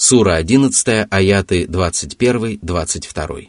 Сура 0.00 0.36
11, 0.36 1.08
аяты 1.10 1.64
21-22. 1.64 3.48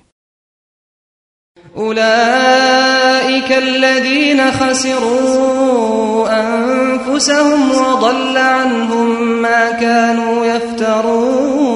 أولئك 1.77 3.51
الذين 3.51 4.51
خسروا 4.51 6.29
أنفسهم 6.39 7.71
وضل 7.71 8.37
عنهم 8.37 9.41
ما 9.41 9.71
كانوا 9.71 10.45
يفترون 10.45 11.67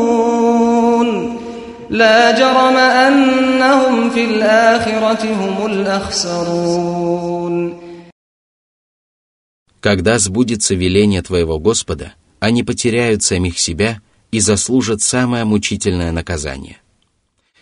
لا 1.90 2.32
جرم 2.40 2.78
أنهم 2.78 4.10
في 4.10 4.26
الآخرة 4.26 5.34
هم 5.34 5.66
الأخسرون 5.66 7.12
Когда 9.82 10.18
сбудется 10.18 10.76
веление 10.76 11.22
твоего 11.22 11.60
Господа, 11.60 12.14
они 12.40 12.64
потеряют 12.64 13.22
самих 13.24 13.60
себя 13.60 14.00
и 14.31 14.41
заслужат 14.41 15.03
самое 15.03 15.45
мучительное 15.45 16.13
наказание. 16.13 16.79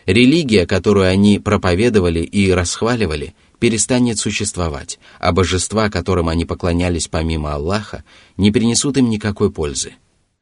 Религия, 0.07 0.67
которую 0.67 1.09
они 1.09 1.39
проповедовали 1.39 2.21
и 2.21 2.51
расхваливали, 2.51 3.35
перестанет 3.59 4.19
существовать, 4.19 4.99
а 5.19 5.33
божества, 5.33 5.89
которым 5.89 6.29
они 6.29 6.45
поклонялись 6.45 7.09
помимо 7.09 7.55
Аллаха, 7.55 8.05
не 8.37 8.51
принесут 8.51 8.99
им 8.99 9.09
никакой 9.09 9.51
пользы. 9.51 9.95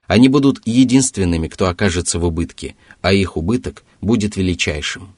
Они 0.08 0.28
будут 0.28 0.60
единственными, 0.66 1.46
кто 1.46 1.68
окажется 1.68 2.18
в 2.18 2.24
убытке, 2.24 2.74
а 3.00 3.12
их 3.12 3.36
убыток 3.36 3.84
будет 4.00 4.36
величайшим. 4.36 5.14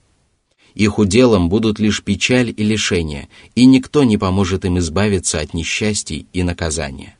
Их 0.75 0.99
уделом 0.99 1.49
будут 1.49 1.79
лишь 1.79 2.03
печаль 2.03 2.53
и 2.55 2.63
лишения, 2.63 3.29
и 3.55 3.65
никто 3.65 4.05
не 4.05 4.19
поможет 4.19 4.65
им 4.65 4.79
избавиться 4.79 5.41
от 5.41 5.55
несчастий 5.55 6.27
и 6.33 6.43
наказания. 6.43 7.17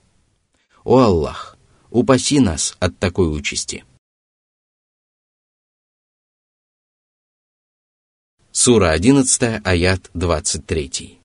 О 0.83 0.99
Аллах, 0.99 1.54
упаси 1.94 2.40
нас 2.40 2.76
от 2.80 2.98
такой 3.00 3.28
участи. 3.38 3.84
Сура 8.52 8.92
11, 8.94 9.62
аят 9.64 10.10
23. 10.14 11.20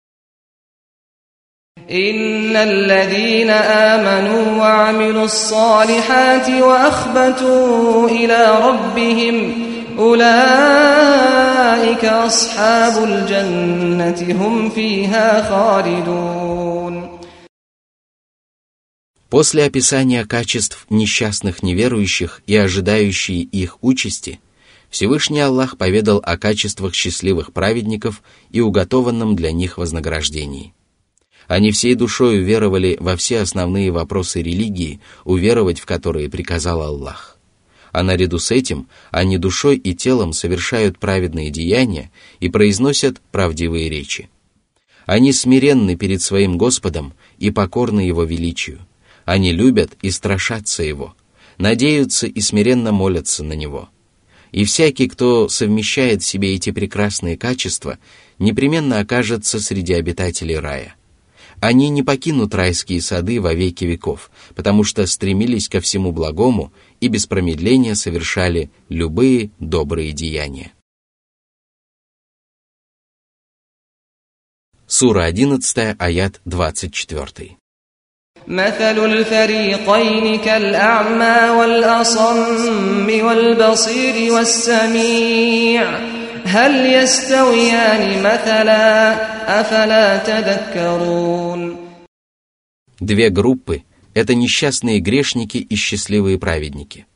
إن 1.90 2.56
الذين 2.56 3.50
آمنوا 3.50 4.60
وعملوا 4.60 5.24
الصالحات 5.24 6.48
وأخبتوا 6.50 8.08
إلى 8.08 8.58
ربهم 8.62 9.36
أولئك 9.98 11.24
أصحاب 12.04 13.04
الجنة 13.04 14.44
هم 14.44 14.70
فيها 14.70 15.42
خالدون 15.50 16.87
После 19.29 19.63
описания 19.65 20.25
качеств 20.25 20.87
несчастных 20.89 21.61
неверующих 21.61 22.41
и 22.47 22.55
ожидающей 22.55 23.41
их 23.41 23.77
участи, 23.83 24.39
Всевышний 24.89 25.39
Аллах 25.39 25.77
поведал 25.77 26.19
о 26.25 26.35
качествах 26.35 26.95
счастливых 26.95 27.53
праведников 27.53 28.23
и 28.49 28.59
уготованном 28.59 29.35
для 29.35 29.51
них 29.51 29.77
вознаграждении. 29.77 30.73
Они 31.47 31.71
всей 31.71 31.93
душой 31.93 32.39
уверовали 32.39 32.97
во 32.99 33.15
все 33.15 33.41
основные 33.41 33.91
вопросы 33.91 34.41
религии, 34.41 34.99
уверовать 35.25 35.79
в 35.79 35.85
которые 35.85 36.27
приказал 36.27 36.81
Аллах. 36.81 37.37
А 37.91 38.01
наряду 38.01 38.39
с 38.39 38.49
этим 38.49 38.87
они 39.11 39.37
душой 39.37 39.77
и 39.77 39.93
телом 39.93 40.33
совершают 40.33 40.97
праведные 40.97 41.51
деяния 41.51 42.11
и 42.39 42.49
произносят 42.49 43.21
правдивые 43.31 43.89
речи. 43.89 44.27
Они 45.05 45.33
смиренны 45.33 45.95
перед 45.95 46.21
своим 46.23 46.57
Господом 46.57 47.13
и 47.37 47.51
покорны 47.51 48.01
Его 48.01 48.23
величию. 48.23 48.79
Они 49.29 49.51
любят 49.51 49.95
и 50.01 50.09
страшатся 50.09 50.81
Его, 50.81 51.15
надеются 51.59 52.25
и 52.25 52.41
смиренно 52.41 52.91
молятся 52.91 53.43
на 53.43 53.53
Него. 53.53 53.89
И 54.51 54.65
всякий, 54.65 55.07
кто 55.07 55.47
совмещает 55.49 56.23
в 56.23 56.25
себе 56.25 56.55
эти 56.55 56.71
прекрасные 56.71 57.37
качества, 57.37 57.99
непременно 58.39 58.99
окажется 58.99 59.59
среди 59.59 59.93
обитателей 59.93 60.57
рая. 60.57 60.95
Они 61.59 61.89
не 61.89 62.01
покинут 62.01 62.55
райские 62.55 63.03
сады 63.03 63.39
во 63.39 63.53
веки 63.53 63.85
веков, 63.85 64.31
потому 64.55 64.83
что 64.83 65.05
стремились 65.05 65.69
ко 65.69 65.79
всему 65.79 66.11
благому 66.11 66.73
и 66.99 67.07
без 67.07 67.27
промедления 67.27 67.93
совершали 67.93 68.71
любые 68.87 69.51
добрые 69.59 70.11
деяния. 70.11 70.73
Сура 74.87 75.25
11, 75.25 75.97
аят 75.99 76.41
24. 76.45 77.58
مثل 78.48 79.04
الفريقين 79.04 80.38
كالأعمى 80.38 81.50
والأصم 81.58 83.24
والبصير 83.26 84.32
والسميع 84.32 85.98
هل 86.44 86.86
يستويان 86.86 88.22
مثلا 88.22 89.60
أفلا 89.60 90.16
تذكرون 90.16 91.84
Две 93.00 93.28
группы – 93.28 94.14
это 94.14 94.34
несчастные 94.34 95.00
грешники 95.00 95.58
и 95.58 95.74
счастливые 95.74 96.38
праведники. 96.38 97.06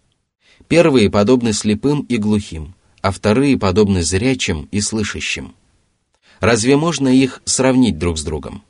Первые 0.67 1.09
подобны 1.09 1.53
слепым 1.53 2.01
и 2.09 2.17
глухим, 2.17 2.75
а 3.01 3.11
вторые 3.11 3.57
подобны 3.57 4.03
зрячим 4.03 4.69
и 4.73 4.81
слышащим. 4.81 5.55
Разве 6.41 6.77
можно 6.77 7.09
их 7.09 7.43
сравнить 7.45 7.97
друг 7.99 8.19
с 8.19 8.23
другом? 8.23 8.65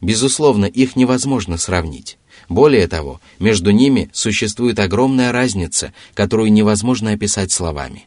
Безусловно, 0.00 0.64
их 0.64 0.96
невозможно 0.96 1.58
сравнить. 1.58 2.18
Более 2.48 2.86
того, 2.88 3.20
между 3.38 3.70
ними 3.70 4.10
существует 4.12 4.78
огромная 4.78 5.30
разница, 5.30 5.92
которую 6.14 6.52
невозможно 6.52 7.12
описать 7.12 7.52
словами. 7.52 8.06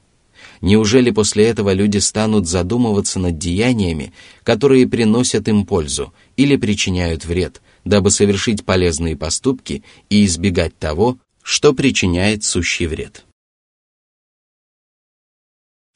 Неужели 0.62 1.12
после 1.12 1.46
этого 1.46 1.74
люди 1.74 1.98
станут 1.98 2.48
задумываться 2.48 3.20
над 3.20 3.38
деяниями, 3.38 4.14
которые 4.44 4.88
приносят 4.88 5.48
им 5.48 5.66
пользу 5.66 6.14
или 6.38 6.56
причиняют 6.56 7.26
вред, 7.26 7.62
дабы 7.84 8.12
совершить 8.12 8.64
полезные 8.64 9.18
поступки 9.18 9.84
и 10.10 10.26
избегать 10.26 10.78
того, 10.78 11.18
что 11.42 11.74
причиняет 11.74 12.44
сущий 12.44 12.88
вред? 12.88 13.26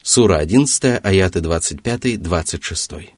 Сура 0.02 0.36
11, 0.36 1.00
аяты 1.02 1.40
25-26. 1.40 3.17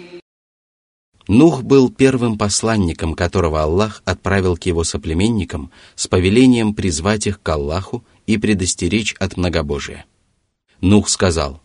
Нух 1.31 1.63
был 1.63 1.89
первым 1.89 2.37
посланником, 2.37 3.13
которого 3.13 3.63
Аллах 3.63 4.01
отправил 4.03 4.57
к 4.57 4.65
его 4.65 4.83
соплеменникам 4.83 5.71
с 5.95 6.07
повелением 6.07 6.73
призвать 6.73 7.25
их 7.25 7.41
к 7.41 7.47
Аллаху 7.47 8.03
и 8.27 8.37
предостеречь 8.37 9.15
от 9.17 9.37
многобожия. 9.37 10.03
Нух 10.81 11.07
сказал, 11.07 11.61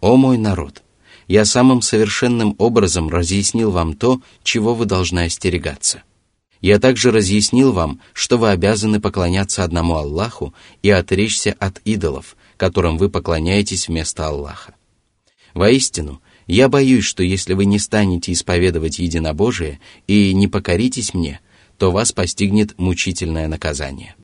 «О 0.00 0.14
мой 0.14 0.38
народ, 0.38 0.84
я 1.26 1.44
самым 1.44 1.82
совершенным 1.82 2.54
образом 2.58 3.08
разъяснил 3.08 3.72
вам 3.72 3.94
то, 3.94 4.20
чего 4.44 4.72
вы 4.72 4.84
должны 4.84 5.24
остерегаться. 5.24 6.04
Я 6.60 6.78
также 6.78 7.10
разъяснил 7.10 7.72
вам, 7.72 8.00
что 8.12 8.38
вы 8.38 8.50
обязаны 8.50 9.00
поклоняться 9.00 9.64
одному 9.64 9.96
Аллаху 9.96 10.54
и 10.82 10.90
отречься 10.90 11.56
от 11.58 11.78
идолов, 11.78 12.36
которым 12.56 12.98
вы 12.98 13.10
поклоняетесь 13.10 13.88
вместо 13.88 14.28
Аллаха. 14.28 14.76
Воистину, 15.54 16.22
я 16.48 16.68
боюсь, 16.68 17.04
что 17.04 17.22
если 17.22 17.52
вы 17.52 17.66
не 17.66 17.78
станете 17.78 18.32
исповедовать 18.32 18.98
единобожие 18.98 19.80
и 20.06 20.32
не 20.32 20.48
покоритесь 20.48 21.14
мне, 21.14 21.40
то 21.76 21.92
вас 21.92 22.10
постигнет 22.10 22.76
мучительное 22.78 23.46
наказание. 23.46 24.16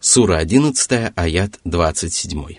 Сура 0.00 0.38
11, 0.38 1.12
аят 1.14 1.60
27. 1.64 2.58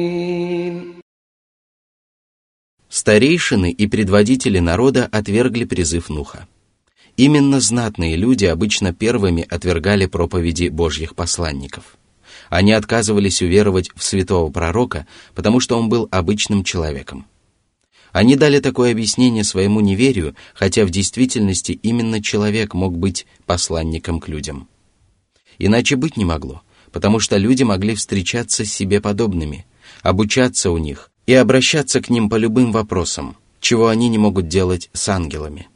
Старейшины 3.01 3.71
и 3.71 3.87
предводители 3.87 4.59
народа 4.59 5.09
отвергли 5.11 5.63
призыв 5.63 6.09
Нуха. 6.09 6.47
Именно 7.17 7.59
знатные 7.59 8.15
люди 8.15 8.45
обычно 8.45 8.93
первыми 8.93 9.41
отвергали 9.41 10.05
проповеди 10.05 10.67
Божьих 10.67 11.15
посланников. 11.15 11.97
Они 12.51 12.73
отказывались 12.73 13.41
уверовать 13.41 13.89
в 13.95 14.03
святого 14.03 14.51
пророка, 14.51 15.07
потому 15.33 15.59
что 15.59 15.79
он 15.79 15.89
был 15.89 16.09
обычным 16.11 16.63
человеком. 16.63 17.25
Они 18.11 18.35
дали 18.35 18.59
такое 18.59 18.91
объяснение 18.91 19.43
своему 19.43 19.79
неверию, 19.79 20.35
хотя 20.53 20.85
в 20.85 20.91
действительности 20.91 21.71
именно 21.71 22.21
человек 22.21 22.75
мог 22.75 22.95
быть 22.95 23.25
посланником 23.47 24.19
к 24.19 24.27
людям. 24.27 24.69
Иначе 25.57 25.95
быть 25.95 26.17
не 26.17 26.25
могло, 26.25 26.61
потому 26.91 27.19
что 27.19 27.37
люди 27.37 27.63
могли 27.63 27.95
встречаться 27.95 28.63
с 28.63 28.71
себе 28.71 29.01
подобными, 29.01 29.65
обучаться 30.03 30.69
у 30.69 30.77
них 30.77 31.10
и 31.25 31.33
обращаться 31.33 32.01
к 32.01 32.09
ним 32.09 32.29
по 32.29 32.35
любым 32.35 32.71
вопросам, 32.71 33.37
чего 33.59 33.87
они 33.87 34.09
не 34.09 34.17
могут 34.17 34.47
делать 34.47 34.89
с 34.93 35.09
ангелами. 35.09 35.67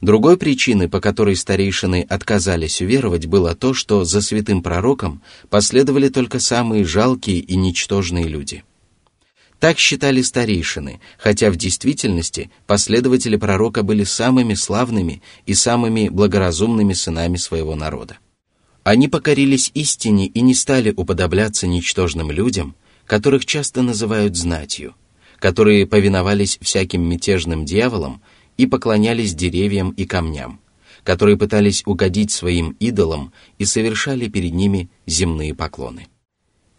Другой 0.00 0.36
причиной, 0.36 0.88
по 0.88 1.00
которой 1.00 1.36
старейшины 1.36 2.04
отказались 2.08 2.80
уверовать, 2.80 3.26
было 3.26 3.54
то, 3.54 3.72
что 3.74 4.04
за 4.04 4.20
святым 4.20 4.62
пророком 4.62 5.22
последовали 5.48 6.08
только 6.08 6.40
самые 6.40 6.84
жалкие 6.84 7.38
и 7.38 7.56
ничтожные 7.56 8.26
люди– 8.26 8.64
так 9.62 9.78
считали 9.78 10.22
старейшины, 10.22 10.98
хотя 11.18 11.48
в 11.48 11.54
действительности 11.54 12.50
последователи 12.66 13.36
пророка 13.36 13.84
были 13.84 14.02
самыми 14.02 14.54
славными 14.54 15.22
и 15.46 15.54
самыми 15.54 16.08
благоразумными 16.08 16.94
сынами 16.94 17.36
своего 17.36 17.76
народа. 17.76 18.18
Они 18.82 19.06
покорились 19.06 19.70
истине 19.74 20.26
и 20.26 20.40
не 20.40 20.56
стали 20.56 20.92
уподобляться 20.96 21.68
ничтожным 21.68 22.32
людям, 22.32 22.74
которых 23.12 23.44
часто 23.44 23.82
называют 23.82 24.36
знатью, 24.36 24.94
которые 25.38 25.86
повиновались 25.86 26.56
всяким 26.62 27.06
мятежным 27.06 27.66
дьяволам 27.66 28.22
и 28.56 28.66
поклонялись 28.66 29.34
деревьям 29.34 29.90
и 29.90 30.06
камням, 30.06 30.60
которые 31.04 31.36
пытались 31.36 31.82
угодить 31.84 32.30
своим 32.30 32.74
идолам 32.80 33.34
и 33.58 33.66
совершали 33.66 34.28
перед 34.28 34.54
ними 34.54 34.88
земные 35.04 35.54
поклоны. 35.54 36.06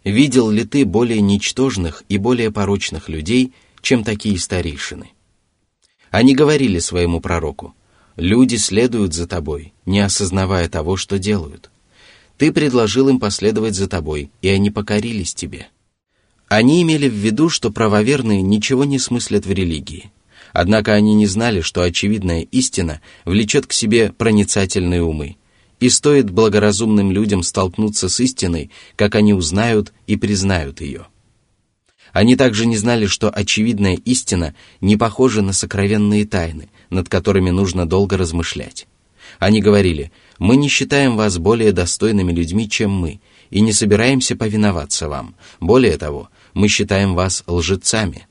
Видел 0.02 0.50
ли 0.50 0.64
ты 0.64 0.84
более 0.84 1.20
ничтожных 1.20 2.02
и 2.08 2.18
более 2.18 2.50
порочных 2.50 3.08
людей, 3.08 3.52
чем 3.80 4.02
такие 4.02 4.36
старейшины? 4.36 5.10
Они 6.10 6.34
говорили 6.34 6.80
своему 6.80 7.20
пророку, 7.20 7.76
«Люди 8.16 8.56
следуют 8.56 9.14
за 9.14 9.28
тобой, 9.28 9.72
не 9.86 10.00
осознавая 10.00 10.68
того, 10.68 10.96
что 10.96 11.20
делают. 11.20 11.70
Ты 12.38 12.50
предложил 12.50 13.08
им 13.08 13.20
последовать 13.20 13.76
за 13.76 13.86
тобой, 13.86 14.32
и 14.42 14.48
они 14.48 14.72
покорились 14.72 15.32
тебе». 15.32 15.68
Они 16.54 16.82
имели 16.82 17.08
в 17.08 17.14
виду, 17.14 17.48
что 17.48 17.72
правоверные 17.72 18.40
ничего 18.40 18.84
не 18.84 19.00
смыслят 19.00 19.44
в 19.44 19.50
религии. 19.50 20.12
Однако 20.52 20.94
они 20.94 21.12
не 21.14 21.26
знали, 21.26 21.62
что 21.62 21.82
очевидная 21.82 22.42
истина 22.42 23.00
влечет 23.24 23.66
к 23.66 23.72
себе 23.72 24.12
проницательные 24.16 25.02
умы– 25.02 25.36
и 25.80 25.88
стоит 25.88 26.30
благоразумным 26.30 27.10
людям 27.10 27.42
столкнуться 27.42 28.08
с 28.08 28.20
истиной, 28.20 28.70
как 28.94 29.16
они 29.16 29.34
узнают 29.34 29.92
и 30.06 30.14
признают 30.16 30.80
ее. 30.80 31.08
Они 32.12 32.36
также 32.36 32.66
не 32.66 32.76
знали, 32.76 33.06
что 33.06 33.28
очевидная 33.28 33.96
истина 33.96 34.54
не 34.80 34.96
похожа 34.96 35.42
на 35.42 35.52
сокровенные 35.52 36.24
тайны, 36.24 36.70
над 36.88 37.08
которыми 37.08 37.50
нужно 37.50 37.84
долго 37.84 38.16
размышлять. 38.16 38.86
Они 39.40 39.60
говорили, 39.60 40.12
мы 40.38 40.56
не 40.56 40.68
считаем 40.68 41.16
вас 41.16 41.38
более 41.38 41.72
достойными 41.72 42.32
людьми, 42.32 42.70
чем 42.70 42.92
мы, 42.92 43.20
и 43.50 43.60
не 43.60 43.72
собираемся 43.72 44.36
повиноваться 44.36 45.08
вам. 45.08 45.34
Более 45.60 45.96
того, 45.96 46.28
мы 46.53 46.67
считаем 46.67 47.15
вас 47.15 47.43
лжецами. 47.47 48.27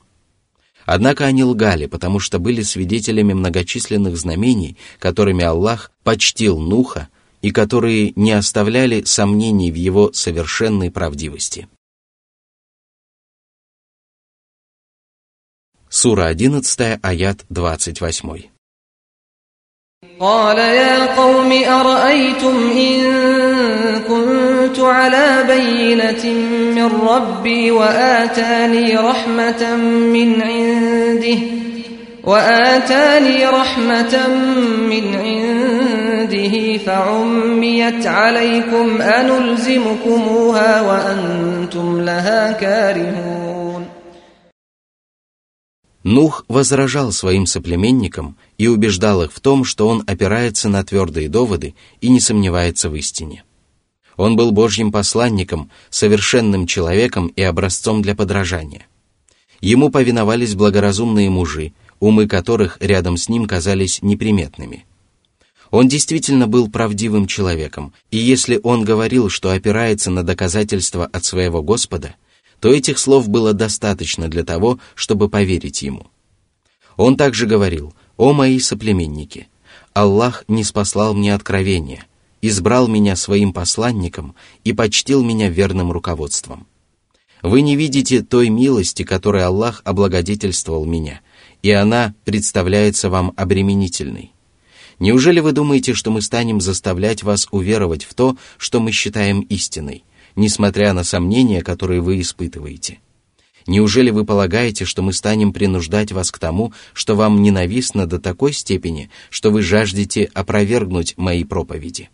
Однако 0.86 1.26
они 1.26 1.44
лгали, 1.44 1.86
потому 1.86 2.18
что 2.18 2.38
были 2.38 2.62
свидетелями 2.62 3.34
многочисленных 3.34 4.16
знамений, 4.16 4.78
которыми 4.98 5.44
Аллах 5.44 5.92
почтил 6.02 6.58
Нуха 6.58 7.08
и 7.42 7.50
которые 7.50 8.12
не 8.16 8.32
оставляли 8.32 9.04
сомнений 9.04 9.70
в 9.70 9.74
его 9.74 10.12
совершенной 10.12 10.90
правдивости. 10.90 11.68
Сура 15.90 16.26
11, 16.26 16.98
аят 17.02 17.44
28. 17.48 18.50
قال 20.20 20.58
يا 20.58 21.16
قوم 21.16 21.52
أرأيتم 21.52 22.56
إن 22.70 24.02
كنت 24.72 24.78
على 24.80 25.44
بينة 25.48 26.24
من 26.76 26.86
ربي 27.08 27.70
وآتاني 27.70 28.96
رحمة 28.96 29.76
من 30.16 30.42
عنده 30.42 31.38
وآتاني 32.24 33.46
رحمة 33.46 34.28
من 34.92 35.04
عنده 35.14 36.78
فعميت 36.78 38.06
عليكم 38.06 39.02
أنلزمكموها 39.02 40.80
وأنتم 40.80 42.00
لها 42.00 42.52
كارهون 42.52 43.48
Нух 46.04 46.46
возражал 46.48 47.12
своим 47.12 47.44
соплеменникам 47.44 48.36
и 48.56 48.66
убеждал 48.66 49.22
их 49.24 49.32
в 49.32 49.40
том, 49.40 49.64
что 49.64 49.88
он 49.88 50.04
опирается 50.06 50.70
на 50.70 50.82
твердые 50.82 51.28
доводы 51.28 51.74
и 52.00 52.08
не 52.08 52.20
сомневается 52.20 52.88
в 52.88 52.94
истине. 52.94 53.44
он 54.17 54.35
был 54.35 54.51
Божьим 54.51 54.91
посланником, 54.91 55.71
совершенным 55.89 56.67
человеком 56.67 57.27
и 57.27 57.41
образцом 57.41 58.01
для 58.01 58.15
подражания. 58.15 58.87
Ему 59.59 59.89
повиновались 59.89 60.55
благоразумные 60.55 61.29
мужи, 61.29 61.73
умы 61.99 62.27
которых 62.27 62.77
рядом 62.79 63.17
с 63.17 63.29
ним 63.29 63.45
казались 63.45 64.01
неприметными. 64.01 64.85
Он 65.71 65.87
действительно 65.87 66.47
был 66.47 66.69
правдивым 66.69 67.25
человеком, 67.25 67.93
и 68.11 68.17
если 68.17 68.59
он 68.61 68.83
говорил, 68.83 69.29
что 69.29 69.49
опирается 69.49 70.11
на 70.11 70.21
доказательства 70.23 71.05
от 71.05 71.25
своего 71.25 71.63
Господа, 71.63 72.15
то 72.59 72.71
этих 72.71 72.99
слов 72.99 73.27
было 73.27 73.53
достаточно 73.53 74.27
для 74.27 74.43
того, 74.43 74.79
чтобы 74.93 75.29
поверить 75.29 75.81
ему. 75.81 76.07
Он 76.95 77.17
также 77.17 77.47
говорил, 77.47 77.93
«О 78.17 78.33
мои 78.33 78.59
соплеменники, 78.59 79.47
Аллах 79.93 80.43
не 80.47 80.63
спаслал 80.63 81.13
мне 81.13 81.33
откровения, 81.33 82.05
избрал 82.47 82.87
меня 82.87 83.15
своим 83.15 83.53
посланником 83.53 84.35
и 84.63 84.73
почтил 84.73 85.23
меня 85.23 85.49
верным 85.49 85.91
руководством. 85.91 86.67
Вы 87.41 87.61
не 87.61 87.75
видите 87.75 88.21
той 88.21 88.49
милости, 88.49 89.03
которой 89.03 89.43
Аллах 89.43 89.81
облагодетельствовал 89.83 90.85
меня– 90.85 91.21
и 91.63 91.71
она 91.71 92.13
представляется 92.25 93.09
вам 93.09 93.33
обременительной. 93.35 94.33
Неужели 94.99 95.39
вы 95.39 95.53
думаете, 95.53 95.93
что 95.93 96.11
мы 96.11 96.21
станем 96.21 96.61
заставлять 96.61 97.23
вас 97.23 97.47
уверовать 97.49 98.03
в 98.03 98.13
то, 98.13 98.37
что 98.57 98.79
мы 98.79 98.91
считаем 98.91 99.41
истиной, 99.41 100.03
несмотря 100.35 100.93
на 100.93 101.03
сомнения, 101.03 101.63
которые 101.63 102.01
вы 102.01 102.21
испытываете? 102.21 102.99
Неужели 103.65 104.09
вы 104.11 104.25
полагаете, 104.25 104.83
что 104.83 105.01
мы 105.01 105.13
станем 105.13 105.53
принуждать 105.53 106.11
вас 106.11 106.31
к 106.31 106.37
тому, 106.37 106.73
что 106.93 107.15
вам 107.15 107.41
ненавистно 107.41 108.05
до 108.05 108.19
такой 108.19 108.51
степени, 108.51 109.09
что 109.29 109.51
вы 109.51 109.61
жаждете 109.61 110.29
опровергнуть 110.33 111.13
мои 111.15 111.45
проповеди? 111.45 112.09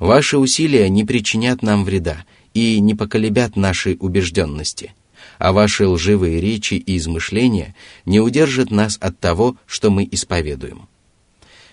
Ваши 0.00 0.36
усилия 0.36 0.88
не 0.88 1.04
причинят 1.04 1.62
нам 1.62 1.84
вреда 1.84 2.24
и 2.52 2.80
не 2.80 2.96
поколебят 2.96 3.54
нашей 3.54 3.96
убежденности– 4.00 4.94
а 5.40 5.52
ваши 5.52 5.86
лживые 5.86 6.40
речи 6.40 6.74
и 6.74 6.98
измышления 6.98 7.74
не 8.04 8.20
удержат 8.20 8.70
нас 8.70 8.98
от 9.00 9.18
того, 9.18 9.56
что 9.66 9.90
мы 9.90 10.06
исповедуем. 10.10 10.86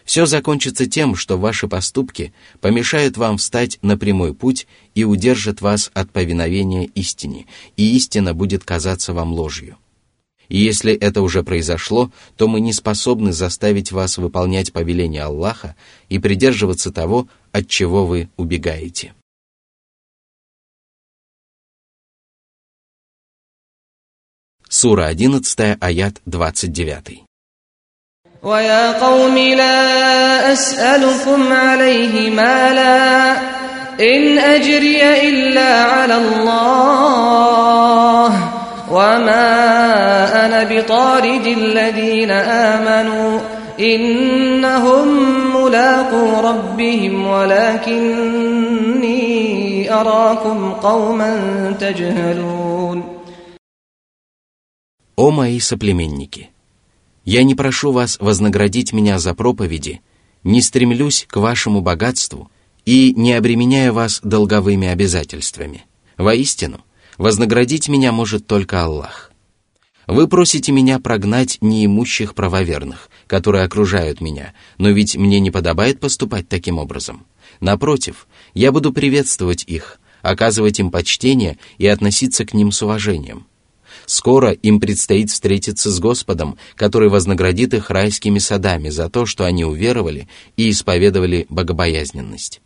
Все 0.05 0.25
закончится 0.25 0.85
тем, 0.85 1.15
что 1.15 1.37
ваши 1.37 1.67
поступки 1.67 2.33
помешают 2.61 3.17
вам 3.17 3.37
встать 3.37 3.77
на 3.81 3.97
прямой 3.97 4.33
путь 4.33 4.67
и 4.95 5.03
удержат 5.03 5.59
вас 5.59 5.91
от 5.93 6.11
повиновения 6.11 6.85
истине, 6.85 7.45
и 7.75 7.97
истина 7.97 8.33
будет 8.33 8.63
казаться 8.63 9.13
вам 9.13 9.33
ложью. 9.33 9.77
И 10.48 10.58
если 10.58 10.92
это 10.92 11.22
уже 11.22 11.42
произошло, 11.42 12.10
то 12.36 12.46
мы 12.46 12.60
не 12.60 12.72
способны 12.72 13.32
заставить 13.32 13.90
вас 13.90 14.18
выполнять 14.18 14.72
повеление 14.72 15.22
Аллаха 15.22 15.74
и 16.10 16.18
придерживаться 16.18 16.92
того, 16.92 17.26
от 17.52 17.68
чего 17.68 18.06
вы 18.06 18.28
убегаете. 18.36 19.14
Сура 24.68 25.06
11, 25.06 25.78
аят 25.80 26.20
29. 26.26 27.24
ويا 28.42 28.92
قوم 28.92 29.38
لا 29.38 30.52
أسألكم 30.52 31.52
عليه 31.52 32.30
مالا 32.30 33.32
إن 34.00 34.38
أجري 34.38 35.28
إلا 35.28 35.84
على 35.84 36.16
الله 36.16 38.05
وما 38.90 40.46
أنا 40.46 40.64
بطارد 40.64 41.46
الذين 41.46 42.30
آمنوا 42.30 43.40
إنهم 43.80 45.06
ملاقو 45.56 46.40
ربهم 46.40 47.26
ولكني 47.26 48.72
أراكم 49.92 50.72
قوما 50.72 51.32
تجهلون 51.80 53.02
«О 55.16 55.30
мои 55.30 55.60
соплеменники! 55.60 56.50
Я 57.24 57.44
не 57.44 57.54
прошу 57.54 57.92
вас 57.92 58.18
вознаградить 58.18 58.92
меня 58.92 59.18
за 59.18 59.34
проповеди, 59.34 60.00
не 60.42 60.60
стремлюсь 60.60 61.26
к 61.28 61.36
вашему 61.36 61.80
богатству 61.80 62.50
и 62.84 63.14
не 63.14 63.34
обременяю 63.34 63.92
вас 63.92 64.20
долговыми 64.24 64.88
обязательствами. 64.88 65.84
Воистину, 66.16 66.80
вознаградить 67.17 67.89
меня 67.89 68.11
может 68.11 68.47
только 68.47 68.83
Аллах. 68.83 69.31
Вы 70.07 70.27
просите 70.27 70.71
меня 70.71 70.99
прогнать 70.99 71.57
неимущих 71.59 72.33
правоверных, 72.33 73.09
которые 73.27 73.65
окружают 73.65 74.21
меня, 74.21 74.53
но 74.77 74.89
ведь 74.89 75.17
мне 75.17 75.39
не 75.41 75.51
подобает 75.51 75.99
поступать 75.99 76.47
таким 76.47 76.77
образом. 76.77 77.25
Напротив, 77.59 78.27
я 78.53 78.71
буду 78.71 78.93
приветствовать 78.93 79.65
их, 79.67 79.99
оказывать 80.21 80.79
им 80.79 80.91
почтение 80.91 81.57
и 81.77 81.87
относиться 81.87 82.45
к 82.45 82.53
ним 82.53 82.71
с 82.71 82.81
уважением. 82.81 83.47
Скоро 84.05 84.51
им 84.51 84.79
предстоит 84.79 85.29
встретиться 85.29 85.91
с 85.91 85.99
Господом, 85.99 86.57
который 86.75 87.09
вознаградит 87.09 87.73
их 87.73 87.89
райскими 87.89 88.39
садами 88.39 88.87
за 88.87 89.09
то, 89.09 89.25
что 89.25 89.43
они 89.43 89.65
уверовали 89.65 90.29
и 90.55 90.69
исповедовали 90.69 91.45
богобоязненность. 91.49 92.61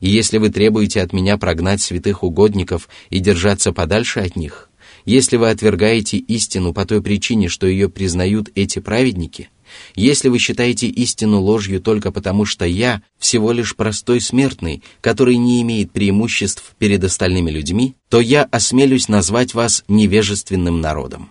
И 0.00 0.08
если 0.08 0.38
вы 0.38 0.50
требуете 0.50 1.02
от 1.02 1.12
меня 1.12 1.36
прогнать 1.38 1.80
святых 1.80 2.22
угодников 2.22 2.88
и 3.10 3.18
держаться 3.18 3.72
подальше 3.72 4.20
от 4.20 4.36
них, 4.36 4.70
если 5.04 5.36
вы 5.36 5.50
отвергаете 5.50 6.18
истину 6.18 6.72
по 6.72 6.84
той 6.84 7.02
причине, 7.02 7.48
что 7.48 7.66
ее 7.66 7.88
признают 7.88 8.50
эти 8.54 8.78
праведники, 8.78 9.48
если 9.94 10.28
вы 10.28 10.38
считаете 10.38 10.86
истину 10.86 11.40
ложью 11.40 11.80
только 11.80 12.12
потому, 12.12 12.44
что 12.44 12.64
я 12.64 13.02
всего 13.18 13.52
лишь 13.52 13.76
простой 13.76 14.20
смертный, 14.20 14.82
который 15.00 15.36
не 15.36 15.62
имеет 15.62 15.92
преимуществ 15.92 16.74
перед 16.78 17.04
остальными 17.04 17.50
людьми, 17.50 17.94
то 18.08 18.20
я 18.20 18.44
осмелюсь 18.44 19.08
назвать 19.08 19.54
вас 19.54 19.84
невежественным 19.88 20.80
народом. 20.80 21.30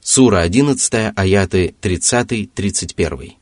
Сура 0.00 0.40
11, 0.40 1.12
аяты 1.14 1.74
30-31. 1.80 3.41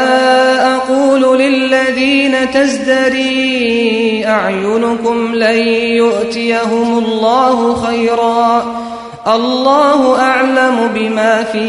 تزدري 2.54 4.26
أعينكم 4.26 5.34
لن 5.34 5.58
يؤتيهم 6.02 6.98
الله 6.98 7.86
خيرا 7.86 8.46
الله 9.26 10.20
أعلم 10.20 10.88
بما 10.94 11.44
في 11.44 11.68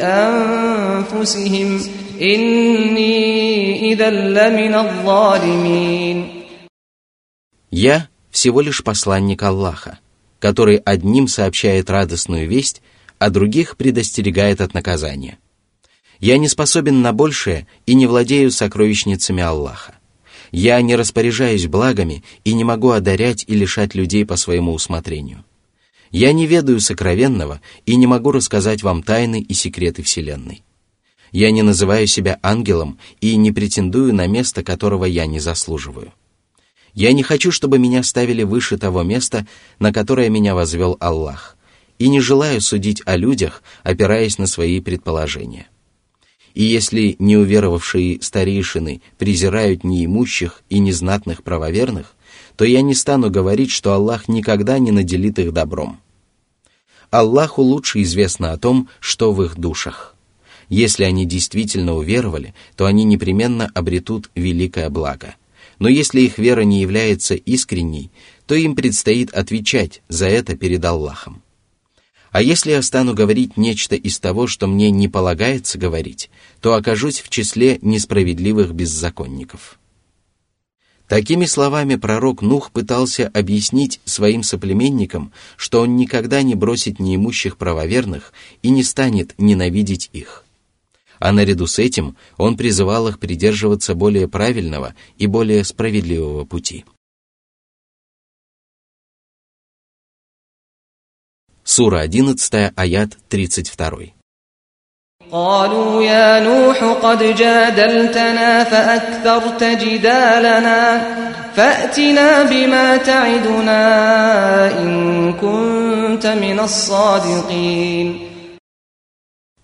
أنفسهم 0.00 1.80
إني 2.22 3.92
إذا 3.92 4.10
لمن 4.10 4.74
الظالمين 4.74 6.24
Я 7.70 8.08
всего 8.30 8.60
лишь 8.60 8.84
посланник 8.84 9.42
Аллаха, 9.42 9.98
который 10.38 10.76
одним 10.76 11.26
сообщает 11.26 11.90
радостную 11.90 12.48
весть, 12.48 12.82
а 13.18 13.30
других 13.30 13.76
предостерегает 13.76 14.60
от 14.60 14.74
наказания – 14.74 15.44
я 16.19 16.37
не 16.37 16.47
способен 16.47 17.01
на 17.01 17.13
большее 17.13 17.67
и 17.85 17.93
не 17.93 18.05
владею 18.05 18.51
сокровищницами 18.51 19.41
Аллаха. 19.41 19.95
Я 20.51 20.81
не 20.81 20.95
распоряжаюсь 20.95 21.67
благами 21.67 22.23
и 22.43 22.53
не 22.53 22.63
могу 22.63 22.89
одарять 22.89 23.45
и 23.47 23.53
лишать 23.53 23.95
людей 23.95 24.25
по 24.25 24.35
своему 24.35 24.73
усмотрению. 24.73 25.45
Я 26.11 26.33
не 26.33 26.47
ведаю 26.47 26.79
сокровенного 26.79 27.61
и 27.85 27.95
не 27.95 28.07
могу 28.07 28.31
рассказать 28.31 28.81
вам 28.81 29.03
тайны 29.03 29.39
и 29.41 29.53
секреты 29.53 30.01
Вселенной. 30.01 30.63
Я 31.31 31.51
не 31.51 31.61
называю 31.61 32.07
себя 32.07 32.39
ангелом 32.41 32.97
и 33.21 33.35
не 33.35 33.51
претендую 33.51 34.13
на 34.15 34.25
место, 34.25 34.63
которого 34.63 35.05
я 35.05 35.27
не 35.27 35.39
заслуживаю. 35.39 36.13
Я 36.95 37.13
не 37.13 37.21
хочу, 37.21 37.51
чтобы 37.51 37.77
меня 37.77 38.01
ставили 38.01 38.41
выше 38.41 38.79
того 38.79 39.03
места, 39.03 39.45
на 39.77 39.93
которое 39.93 40.29
меня 40.29 40.55
возвел 40.55 40.97
Аллах, 40.99 41.55
и 41.99 42.09
не 42.09 42.19
желаю 42.19 42.61
судить 42.61 43.03
о 43.05 43.15
людях, 43.15 43.61
опираясь 43.83 44.39
на 44.39 44.47
свои 44.47 44.81
предположения. 44.81 45.67
И 46.59 46.63
если 46.63 47.15
неуверовавшие 47.19 48.21
старейшины 48.21 49.01
презирают 49.17 49.85
неимущих 49.85 50.61
и 50.67 50.79
незнатных 50.79 51.41
правоверных, 51.41 52.17
то 52.57 52.65
я 52.65 52.81
не 52.81 52.95
стану 52.95 53.29
говорить, 53.29 53.71
что 53.71 53.93
Аллах 53.93 54.27
никогда 54.27 54.77
не 54.77 54.91
наделит 54.91 55.39
их 55.39 55.53
добром. 55.53 56.01
Аллаху 57.11 57.61
лучше 57.61 58.01
известно 58.01 58.51
о 58.51 58.57
том, 58.57 58.89
что 58.99 59.31
в 59.31 59.41
их 59.41 59.57
душах. 59.57 60.17
Если 60.67 61.05
они 61.05 61.25
действительно 61.25 61.95
уверовали, 61.95 62.53
то 62.75 62.87
они 62.87 63.05
непременно 63.05 63.71
обретут 63.73 64.29
великое 64.35 64.89
благо. 64.89 65.35
Но 65.79 65.87
если 65.87 66.19
их 66.19 66.39
вера 66.39 66.63
не 66.63 66.81
является 66.81 67.35
искренней, 67.35 68.11
то 68.47 68.55
им 68.55 68.75
предстоит 68.75 69.31
отвечать 69.31 70.01
за 70.09 70.27
это 70.27 70.57
перед 70.57 70.83
Аллахом. 70.83 71.41
А 72.31 72.41
если 72.41 72.71
я 72.71 72.81
стану 72.81 73.13
говорить 73.13 73.57
нечто 73.57 73.95
из 73.95 74.19
того, 74.19 74.45
что 74.47 74.67
мне 74.67 74.91
не 74.91 75.07
полагается 75.07 75.77
говорить, 75.77 76.29
то 76.61 76.75
окажусь 76.75 77.19
в 77.19 77.29
числе 77.29 77.79
несправедливых 77.81 78.73
беззаконников. 78.73 79.79
Такими 81.07 81.45
словами 81.45 81.95
пророк 81.95 82.43
Нух 82.43 82.69
пытался 82.69 83.31
объяснить 83.33 83.99
своим 84.05 84.43
соплеменникам, 84.43 85.33
что 85.57 85.81
он 85.81 85.95
никогда 85.95 86.43
не 86.43 86.53
бросит 86.53 86.99
неимущих 86.99 87.57
правоверных 87.57 88.31
и 88.61 88.69
не 88.69 88.83
станет 88.83 89.33
ненавидеть 89.39 90.11
их. 90.13 90.45
А 91.17 91.31
наряду 91.31 91.65
с 91.65 91.79
этим 91.79 92.15
он 92.37 92.57
призывал 92.57 93.07
их 93.07 93.17
придерживаться 93.17 93.95
более 93.95 94.27
правильного 94.27 94.93
и 95.17 95.25
более 95.25 95.63
справедливого 95.63 96.45
пути. 96.45 96.85
Сура 101.76 102.00
11, 102.00 102.72
аят 102.76 103.18
32. 103.28 104.12
قالوا 105.32 106.02
يا 106.02 106.40
نوح 106.40 106.84
قد 107.02 107.34
جادلتنا 107.36 108.64
فأكثرت 108.64 109.64
جدالنا 109.64 111.02
فأتنا 111.56 112.42
بما 112.42 112.96
تعدنا 112.96 113.80
إن 114.80 115.32
كنت 115.32 116.26
من 116.26 116.60
الصادقين 116.60 118.20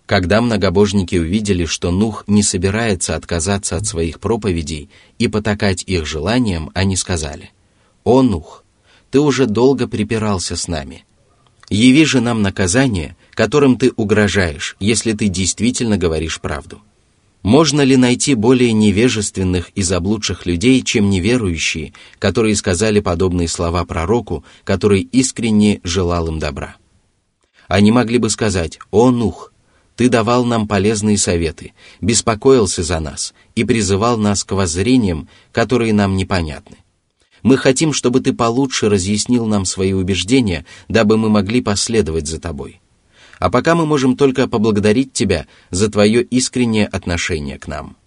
Когда 0.07 0.41
многобожники 0.41 1.15
увидели, 1.15 1.67
что 1.67 1.93
Нух 1.93 2.25
не 2.27 2.43
собирается 2.43 3.15
отказаться 3.15 3.77
от 3.77 3.87
своих 3.87 4.19
проповедей 4.19 4.91
и 5.19 5.29
потакать 5.29 5.85
их 5.87 6.07
желаниям, 6.07 6.71
они 6.75 6.97
сказали, 6.97 7.53
«О, 8.03 8.23
Нух, 8.23 8.65
ты 9.13 9.21
уже 9.21 9.47
долго 9.47 9.87
припирался 9.87 10.57
с 10.57 10.67
нами. 10.67 11.05
Яви 11.70 12.06
же 12.06 12.22
нам 12.22 12.42
наказание, 12.42 13.16
которым 13.34 13.78
ты 13.78 13.92
угрожаешь, 13.96 14.76
если 14.80 15.14
ты 15.14 15.28
действительно 15.28 15.98
говоришь 15.98 16.40
правду. 16.40 16.82
Можно 17.42 17.82
ли 17.82 17.96
найти 17.96 18.34
более 18.34 18.72
невежественных 18.72 19.70
и 19.76 19.84
заблудших 19.84 20.46
людей, 20.46 20.82
чем 20.82 21.10
неверующие, 21.10 21.94
которые 22.18 22.56
сказали 22.56 23.00
подобные 23.00 23.48
слова 23.48 23.86
пророку, 23.86 24.44
который 24.64 25.02
искренне 25.02 25.80
желал 25.84 26.28
им 26.28 26.40
добра? 26.40 26.76
Они 27.68 27.92
могли 27.92 28.18
бы 28.18 28.30
сказать 28.30 28.80
«О, 28.90 29.12
Нух, 29.12 29.54
ты 29.96 30.10
давал 30.10 30.44
нам 30.44 30.68
полезные 30.68 31.18
советы, 31.18 31.74
беспокоился 32.02 32.84
за 32.84 33.00
нас 33.00 33.34
и 33.56 33.64
призывал 33.64 34.18
нас 34.18 34.44
к 34.44 34.52
воззрениям, 34.52 35.30
которые 35.52 35.94
нам 35.94 36.18
непонятны. 36.18 36.78
Мы 37.46 37.58
хотим, 37.58 37.94
чтобы 37.94 38.20
ты 38.20 38.34
получше 38.34 38.90
разъяснил 38.90 39.46
нам 39.46 39.64
свои 39.64 39.94
убеждения, 39.94 40.66
дабы 40.90 41.16
мы 41.16 41.30
могли 41.30 41.62
последовать 41.62 42.28
за 42.28 42.42
тобой 42.42 42.82
а 43.40 43.50
пока 43.50 43.76
мы 43.76 43.86
можем 43.86 44.16
только 44.16 44.48
поблагодарить 44.48 45.14
тебя 45.14 45.48
за 45.72 45.90
твое 45.90 46.24
искреннее 46.24 46.88
отношение 46.88 47.58
к 47.58 47.68
нам. 47.68 47.98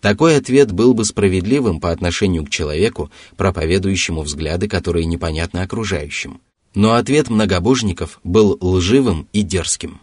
Такой 0.00 0.36
ответ 0.36 0.70
был 0.72 0.92
бы 0.92 1.04
справедливым 1.04 1.80
по 1.80 1.90
отношению 1.90 2.44
к 2.44 2.50
человеку, 2.50 3.10
проповедующему 3.36 4.20
взгляды, 4.20 4.68
которые 4.68 5.06
непонятны 5.06 5.60
окружающим. 5.60 6.40
Но 6.74 6.94
ответ 6.94 7.30
многобожников 7.30 8.20
был 8.22 8.58
лживым 8.60 9.28
и 9.32 9.42
дерзким. 9.42 10.00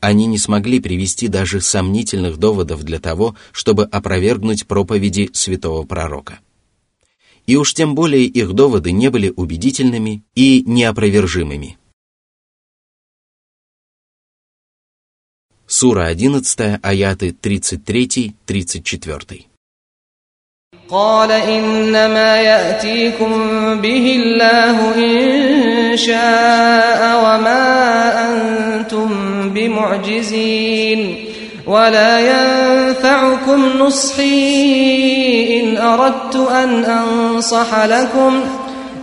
Они 0.00 0.26
не 0.26 0.38
смогли 0.38 0.80
привести 0.80 1.28
даже 1.28 1.60
сомнительных 1.60 2.38
доводов 2.38 2.84
для 2.84 3.00
того, 3.00 3.36
чтобы 3.52 3.84
опровергнуть 3.84 4.66
проповеди 4.66 5.30
святого 5.34 5.84
пророка 5.84 6.38
И 7.45 7.55
уж 7.55 7.73
тем 7.73 7.95
более 7.95 8.25
их 8.25 8.53
доводы 8.53 8.91
не 8.91 9.09
были 9.09 9.33
убедительными 9.35 10.23
и 10.35 10.63
неопровержимыми – 10.65 11.89
Сура 15.71 16.07
11, 16.07 16.79
аяты 16.81 17.29
33-34. 17.29 19.45
قال 20.89 21.31
إنما 21.31 22.41
يأتيكم 22.41 23.31
به 23.81 24.15
الله 24.15 24.95
إن 24.95 25.97
شاء 25.97 27.23
وما 27.23 27.65
أنتم 28.29 29.09
بمعجزين 29.53 31.22
ولا 31.65 32.19
ينفعكم 32.19 33.77
نصحي 33.79 34.29
إن 35.61 35.77
أردت 35.77 36.35
أن 36.35 36.85
أنصح 36.85 37.85
لكم 37.85 38.41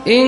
إن 0.06 0.26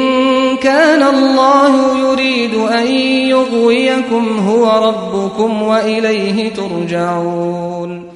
كان 0.57 1.03
الله 1.03 1.99
يريد 1.99 2.55
أن 2.55 2.87
يغويكم 3.31 4.39
هو 4.39 4.65
ربكم 4.89 5.63
وإليه 5.63 6.55
ترجعون 6.55 8.09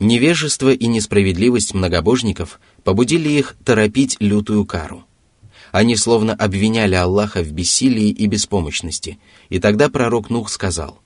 Невежество 0.00 0.70
и 0.70 0.86
несправедливость 0.86 1.72
многобожников 1.72 2.60
побудили 2.82 3.30
их 3.30 3.56
торопить 3.64 4.16
лютую 4.20 4.66
кару. 4.66 5.04
Они 5.72 5.96
словно 5.96 6.34
обвиняли 6.34 6.94
Аллаха 6.94 7.42
в 7.42 7.52
бессилии 7.52 8.10
и 8.10 8.26
беспомощности, 8.26 9.18
и 9.48 9.58
тогда 9.60 9.88
пророк 9.88 10.30
Нух 10.30 10.50
сказал, 10.50 11.00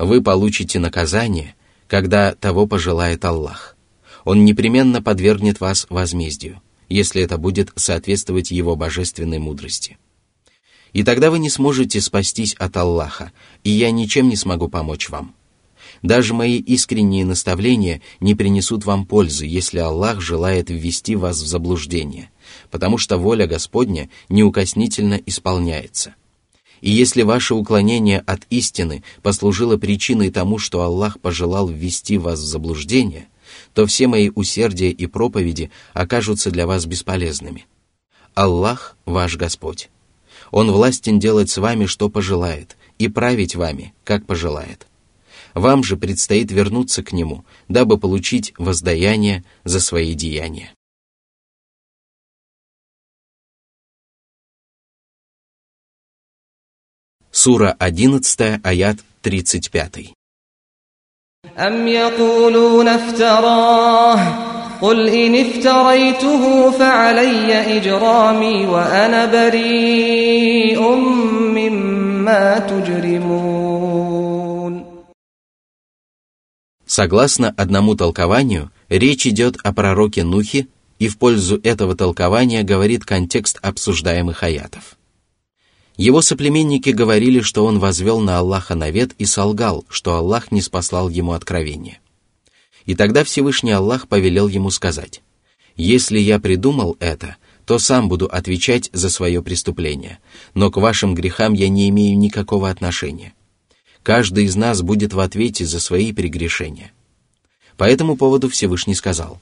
«Вы 0.00 0.22
получите 0.22 0.78
наказание, 0.78 1.54
когда 1.86 2.34
того 2.34 2.66
пожелает 2.66 3.22
Аллах. 3.26 3.76
Он 4.24 4.46
непременно 4.46 5.02
подвергнет 5.02 5.60
вас 5.60 5.86
возмездию, 5.90 6.62
если 6.88 7.20
это 7.20 7.36
будет 7.36 7.70
соответствовать 7.76 8.50
его 8.50 8.76
божественной 8.76 9.38
мудрости. 9.38 9.98
И 10.94 11.04
тогда 11.04 11.30
вы 11.30 11.38
не 11.38 11.50
сможете 11.50 12.00
спастись 12.00 12.54
от 12.54 12.78
Аллаха, 12.78 13.30
и 13.62 13.68
я 13.68 13.90
ничем 13.90 14.30
не 14.30 14.36
смогу 14.36 14.68
помочь 14.68 15.10
вам». 15.10 15.34
Даже 16.00 16.32
мои 16.32 16.56
искренние 16.56 17.26
наставления 17.26 18.00
не 18.20 18.34
принесут 18.34 18.86
вам 18.86 19.04
пользы, 19.04 19.44
если 19.44 19.80
Аллах 19.80 20.22
желает 20.22 20.70
ввести 20.70 21.14
вас 21.14 21.42
в 21.42 21.46
заблуждение, 21.46 22.30
потому 22.70 22.96
что 22.96 23.18
воля 23.18 23.46
Господня 23.46 24.08
неукоснительно 24.30 25.20
исполняется. 25.26 26.14
И 26.80 26.90
если 26.90 27.22
ваше 27.22 27.54
уклонение 27.54 28.20
от 28.20 28.42
истины 28.50 29.02
послужило 29.22 29.76
причиной 29.76 30.30
тому, 30.30 30.58
что 30.58 30.82
Аллах 30.82 31.20
пожелал 31.20 31.68
ввести 31.68 32.18
вас 32.18 32.40
в 32.40 32.44
заблуждение, 32.44 33.28
то 33.74 33.86
все 33.86 34.06
мои 34.06 34.30
усердия 34.34 34.90
и 34.90 35.06
проповеди 35.06 35.70
окажутся 35.92 36.50
для 36.50 36.66
вас 36.66 36.86
бесполезными. 36.86 37.66
Аллах– 38.34 38.96
ваш 39.04 39.36
Господь. 39.36 39.90
Он 40.50 40.70
властен 40.70 41.18
делать 41.18 41.50
с 41.50 41.58
вами, 41.58 41.86
что 41.86 42.08
пожелает, 42.08 42.76
и 42.98 43.08
править 43.08 43.54
вами, 43.54 43.92
как 44.04 44.26
пожелает. 44.26 44.86
Вам 45.54 45.82
же 45.82 45.96
предстоит 45.96 46.50
вернуться 46.50 47.02
к 47.02 47.12
Нему, 47.12 47.44
дабы 47.68 47.98
получить 47.98 48.54
воздаяние 48.56 49.44
за 49.64 49.80
свои 49.80 50.14
деяния. 50.14 50.72
Сура 57.45 57.75
11, 57.79 58.59
аят 58.63 58.97
35. 59.21 60.13
أم 61.57 61.87
يقولون 61.87 62.87
افتراه 62.87 64.19
قل 64.81 65.09
إن 65.09 65.35
افتريته 65.35 66.71
فعلي 66.71 67.77
إجرامي 67.77 68.65
وأنا 68.65 69.25
بريء 69.25 70.81
مما 71.55 72.59
تجرمون 72.59 74.15
Согласно 76.87 77.53
одному 77.57 77.95
толкованию, 77.95 78.71
речь 78.89 79.27
идет 79.27 79.57
о 79.63 79.73
пророке 79.73 80.23
Нухе, 80.23 80.67
и 80.99 81.07
в 81.09 81.17
пользу 81.17 81.59
этого 81.63 81.95
толкования 81.95 82.63
говорит 82.63 83.03
контекст 83.03 83.59
обсуждаемых 83.61 84.41
аятов. 84.43 84.95
его 86.00 86.22
соплеменники 86.22 86.90
говорили, 86.90 87.40
что 87.40 87.64
он 87.66 87.78
возвел 87.78 88.20
на 88.20 88.38
Аллаха 88.38 88.74
навет 88.74 89.12
и 89.18 89.26
солгал, 89.26 89.84
что 89.88 90.14
Аллах 90.14 90.50
не 90.50 90.62
спаслал 90.62 91.10
ему 91.10 91.32
откровение. 91.32 92.00
И 92.86 92.94
тогда 92.94 93.22
Всевышний 93.22 93.72
Аллах 93.72 94.08
повелел 94.08 94.48
ему 94.48 94.70
сказать, 94.70 95.22
«Если 95.76 96.18
я 96.18 96.38
придумал 96.38 96.96
это, 97.00 97.36
то 97.66 97.78
сам 97.78 98.08
буду 98.08 98.26
отвечать 98.26 98.88
за 98.92 99.10
свое 99.10 99.42
преступление, 99.42 100.18
но 100.54 100.70
к 100.70 100.78
вашим 100.78 101.14
грехам 101.14 101.52
я 101.52 101.68
не 101.68 101.90
имею 101.90 102.18
никакого 102.18 102.70
отношения 102.70 103.34
каждый 104.02 104.44
из 104.44 104.56
нас 104.56 104.82
будет 104.82 105.12
в 105.12 105.20
ответе 105.20 105.64
за 105.64 105.80
свои 105.80 106.12
прегрешения. 106.12 106.92
По 107.76 107.84
этому 107.84 108.16
поводу 108.16 108.48
Всевышний 108.48 108.94
сказал, 108.94 109.40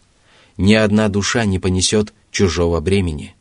«Ни 0.56 0.74
одна 0.74 1.08
душа 1.08 1.44
не 1.44 1.58
понесет 1.58 2.12
чужого 2.30 2.80
бремени». 2.80 3.34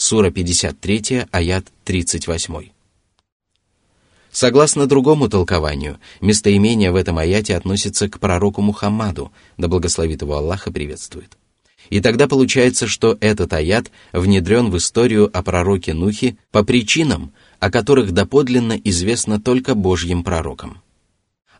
Сура 0.00 0.30
53, 0.30 1.26
аят 1.32 1.66
38. 1.84 2.70
Согласно 4.30 4.86
другому 4.86 5.28
толкованию, 5.28 5.98
местоимение 6.20 6.92
в 6.92 6.94
этом 6.94 7.18
аяте 7.18 7.56
относится 7.56 8.08
к 8.08 8.20
пророку 8.20 8.62
Мухаммаду, 8.62 9.32
да 9.56 9.66
благословит 9.66 10.22
его 10.22 10.36
Аллах 10.36 10.68
и 10.68 10.70
приветствует. 10.70 11.36
И 11.90 12.00
тогда 12.00 12.28
получается, 12.28 12.86
что 12.86 13.18
этот 13.20 13.52
аят 13.52 13.90
внедрен 14.12 14.70
в 14.70 14.76
историю 14.76 15.36
о 15.36 15.42
пророке 15.42 15.94
Нухе 15.94 16.36
по 16.52 16.62
причинам, 16.62 17.32
о 17.58 17.68
которых 17.68 18.12
доподлинно 18.12 18.74
известно 18.84 19.40
только 19.40 19.74
Божьим 19.74 20.22
пророкам. 20.22 20.80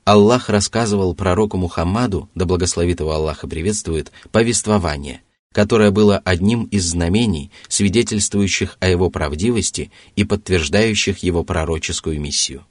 Аллах 0.04 0.48
рассказывал 0.48 1.16
пророку 1.16 1.56
Мухаммаду, 1.56 2.30
да 2.36 2.46
благословит 2.46 3.00
его 3.00 3.10
Аллах 3.10 3.42
и 3.42 3.48
приветствует, 3.48 4.12
повествование, 4.30 5.22
которое 5.58 5.90
было 5.90 6.18
одним 6.18 6.66
из 6.66 6.84
знамений, 6.84 7.50
свидетельствующих 7.66 8.76
о 8.78 8.88
его 8.88 9.10
правдивости 9.10 9.90
и 10.14 10.22
подтверждающих 10.22 11.18
его 11.24 11.42
пророческую 11.42 12.20
миссию. 12.20 12.64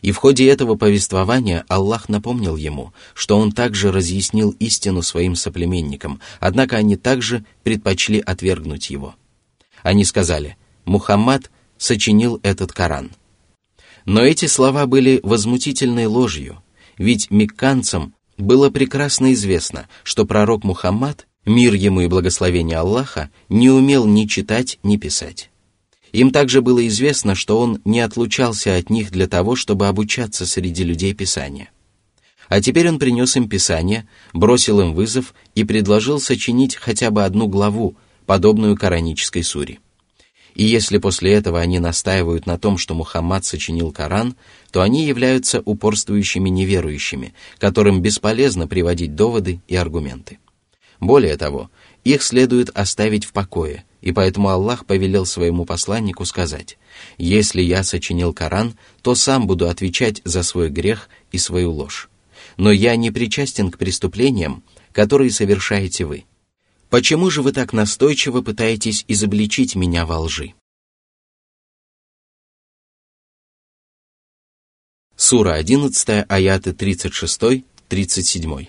И 0.00 0.10
в 0.10 0.16
ходе 0.16 0.48
этого 0.48 0.76
повествования 0.76 1.62
Аллах 1.68 2.08
напомнил 2.08 2.56
ему, 2.56 2.94
что 3.12 3.36
он 3.36 3.52
также 3.52 3.92
разъяснил 3.92 4.52
истину 4.52 5.02
своим 5.02 5.34
соплеменникам, 5.34 6.22
однако 6.40 6.78
они 6.78 6.96
также 6.96 7.44
предпочли 7.64 8.18
отвергнуть 8.18 8.88
его. 8.88 9.14
Они 9.82 10.06
сказали, 10.06 10.56
Мухаммад 10.86 11.50
сочинил 11.76 12.40
этот 12.42 12.72
Коран. 12.72 13.10
Но 14.06 14.22
эти 14.22 14.46
слова 14.46 14.86
были 14.86 15.20
возмутительной 15.22 16.06
ложью, 16.06 16.62
ведь 16.96 17.30
мекканцам 17.30 18.14
было 18.38 18.70
прекрасно 18.70 19.34
известно, 19.34 19.86
что 20.02 20.24
пророк 20.24 20.64
Мухаммад, 20.64 21.26
мир 21.46 21.74
ему 21.74 22.02
и 22.02 22.06
благословение 22.06 22.78
Аллаха, 22.78 23.30
не 23.48 23.70
умел 23.70 24.06
ни 24.06 24.26
читать, 24.26 24.78
ни 24.82 24.96
писать. 24.96 25.50
Им 26.12 26.30
также 26.32 26.60
было 26.60 26.86
известно, 26.88 27.34
что 27.34 27.60
он 27.60 27.80
не 27.84 28.00
отлучался 28.00 28.76
от 28.76 28.90
них 28.90 29.10
для 29.10 29.28
того, 29.28 29.54
чтобы 29.54 29.86
обучаться 29.86 30.46
среди 30.46 30.82
людей 30.84 31.14
Писания. 31.14 31.70
А 32.48 32.60
теперь 32.60 32.88
он 32.88 32.98
принес 32.98 33.36
им 33.36 33.48
Писание, 33.48 34.08
бросил 34.32 34.80
им 34.80 34.92
вызов 34.92 35.34
и 35.54 35.62
предложил 35.62 36.18
сочинить 36.18 36.74
хотя 36.74 37.10
бы 37.10 37.24
одну 37.24 37.46
главу, 37.46 37.94
подобную 38.26 38.76
коранической 38.76 39.44
суре. 39.44 39.78
И 40.56 40.64
если 40.64 40.98
после 40.98 41.32
этого 41.32 41.60
они 41.60 41.78
настаивают 41.78 42.46
на 42.46 42.58
том, 42.58 42.76
что 42.76 42.94
Мухаммад 42.94 43.44
сочинил 43.44 43.92
Коран, 43.92 44.34
то 44.72 44.82
они 44.82 45.06
являются 45.06 45.62
упорствующими 45.64 46.48
неверующими, 46.48 47.34
которым 47.58 48.02
бесполезно 48.02 48.66
приводить 48.66 49.14
доводы 49.14 49.60
и 49.68 49.76
аргументы. 49.76 50.38
Более 51.00 51.36
того, 51.38 51.70
их 52.04 52.22
следует 52.22 52.70
оставить 52.70 53.24
в 53.24 53.32
покое, 53.32 53.84
и 54.02 54.12
поэтому 54.12 54.50
Аллах 54.50 54.86
повелел 54.86 55.26
своему 55.26 55.64
посланнику 55.64 56.24
сказать, 56.26 56.78
«Если 57.18 57.62
я 57.62 57.82
сочинил 57.82 58.32
Коран, 58.34 58.76
то 59.02 59.14
сам 59.14 59.46
буду 59.46 59.68
отвечать 59.68 60.20
за 60.24 60.42
свой 60.42 60.68
грех 60.68 61.08
и 61.32 61.38
свою 61.38 61.72
ложь. 61.72 62.10
Но 62.56 62.70
я 62.70 62.96
не 62.96 63.10
причастен 63.10 63.70
к 63.70 63.78
преступлениям, 63.78 64.62
которые 64.92 65.30
совершаете 65.30 66.04
вы. 66.04 66.24
Почему 66.90 67.30
же 67.30 67.42
вы 67.42 67.52
так 67.52 67.72
настойчиво 67.72 68.42
пытаетесь 68.42 69.04
изобличить 69.08 69.76
меня 69.76 70.04
во 70.04 70.18
лжи? 70.20 70.54
Сура 75.16 75.52
11, 75.54 76.26
аяты 76.28 76.70
36-37. 76.72 78.68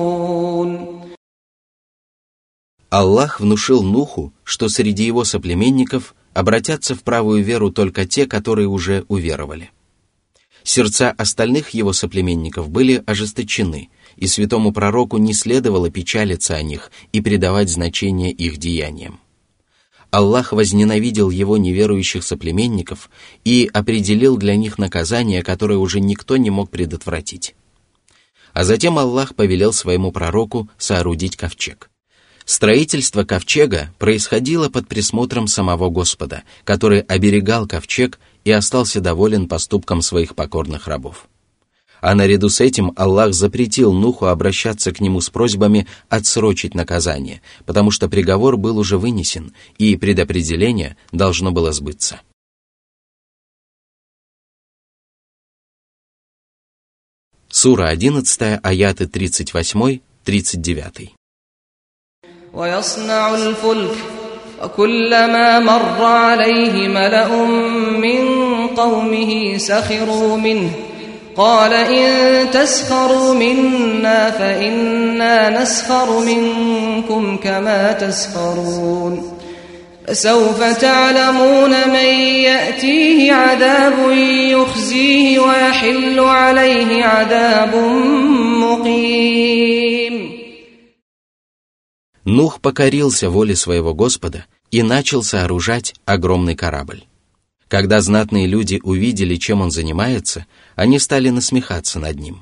Аллах 2.91 3.39
внушил 3.39 3.83
Нуху, 3.83 4.33
что 4.43 4.67
среди 4.67 5.05
его 5.05 5.23
соплеменников 5.23 6.13
обратятся 6.33 6.93
в 6.93 7.03
правую 7.03 7.41
веру 7.41 7.71
только 7.71 8.05
те, 8.05 8.25
которые 8.25 8.67
уже 8.67 9.05
уверовали. 9.07 9.71
Сердца 10.63 11.09
остальных 11.09 11.69
его 11.69 11.93
соплеменников 11.93 12.69
были 12.69 13.01
ожесточены, 13.05 13.89
и 14.17 14.27
святому 14.27 14.73
пророку 14.73 15.17
не 15.19 15.33
следовало 15.33 15.89
печалиться 15.89 16.55
о 16.55 16.61
них 16.63 16.91
и 17.13 17.21
придавать 17.21 17.69
значение 17.69 18.33
их 18.33 18.57
деяниям. 18.57 19.21
Аллах 20.09 20.51
возненавидел 20.51 21.29
его 21.29 21.55
неверующих 21.55 22.25
соплеменников 22.25 23.09
и 23.45 23.69
определил 23.71 24.35
для 24.35 24.57
них 24.57 24.77
наказание, 24.77 25.43
которое 25.43 25.77
уже 25.77 26.01
никто 26.01 26.35
не 26.35 26.49
мог 26.49 26.69
предотвратить. 26.69 27.55
А 28.51 28.65
затем 28.65 28.99
Аллах 28.99 29.33
повелел 29.33 29.71
своему 29.71 30.11
пророку 30.11 30.69
соорудить 30.77 31.37
ковчег. 31.37 31.90
Строительство 32.51 33.23
ковчега 33.23 33.93
происходило 33.97 34.67
под 34.67 34.89
присмотром 34.89 35.47
самого 35.47 35.89
Господа, 35.89 36.43
который 36.65 36.99
оберегал 36.99 37.65
ковчег 37.65 38.19
и 38.43 38.51
остался 38.51 38.99
доволен 38.99 39.47
поступком 39.47 40.01
своих 40.01 40.35
покорных 40.35 40.89
рабов. 40.89 41.29
А 42.01 42.13
наряду 42.13 42.49
с 42.49 42.59
этим 42.59 42.91
Аллах 42.97 43.33
запретил 43.33 43.93
Нуху 43.93 44.25
обращаться 44.25 44.91
к 44.91 44.99
нему 44.99 45.21
с 45.21 45.29
просьбами 45.29 45.87
отсрочить 46.09 46.75
наказание, 46.75 47.41
потому 47.65 47.89
что 47.89 48.09
приговор 48.09 48.57
был 48.57 48.77
уже 48.77 48.97
вынесен, 48.97 49.53
и 49.77 49.95
предопределение 49.95 50.97
должно 51.13 51.53
было 51.53 51.71
сбыться. 51.71 52.19
Сура 57.47 57.87
11, 57.87 58.59
аяты 58.61 59.05
38-39. 59.05 61.11
ويصنع 62.53 63.33
الفلك 63.33 63.95
وكلما 64.63 65.59
مر 65.59 66.05
عليه 66.05 66.87
ملأ 66.87 67.27
من 67.97 68.27
قومه 68.67 69.57
سخروا 69.57 70.37
منه. 70.37 70.69
قال 71.37 71.73
إن 71.73 72.51
تسخروا 72.51 73.33
منا 73.33 74.31
فإنا 74.31 75.61
نسخر 75.61 76.19
منكم 76.19 77.37
كما 77.37 77.91
تسخرون. 77.91 79.37
فسوف 80.07 80.63
تعلمون 80.63 81.69
من 81.69 82.19
يأتيه 82.43 83.33
عذاب 83.33 84.11
يخزيه 84.29 85.39
ويحل 85.39 86.19
عليه 86.19 87.05
عذاب 87.05 87.75
مقيم. 88.61 90.00
Нух 92.23 92.61
покорился 92.61 93.29
воле 93.29 93.55
своего 93.55 93.93
Господа 93.95 94.45
и 94.69 94.83
начал 94.83 95.23
сооружать 95.23 95.95
огромный 96.05 96.55
корабль. 96.55 97.03
Когда 97.67 98.01
знатные 98.01 98.47
люди 98.47 98.79
увидели, 98.83 99.37
чем 99.37 99.61
он 99.61 99.71
занимается, 99.71 100.45
они 100.75 100.99
стали 100.99 101.29
насмехаться 101.29 101.99
над 101.99 102.19
ним. 102.19 102.41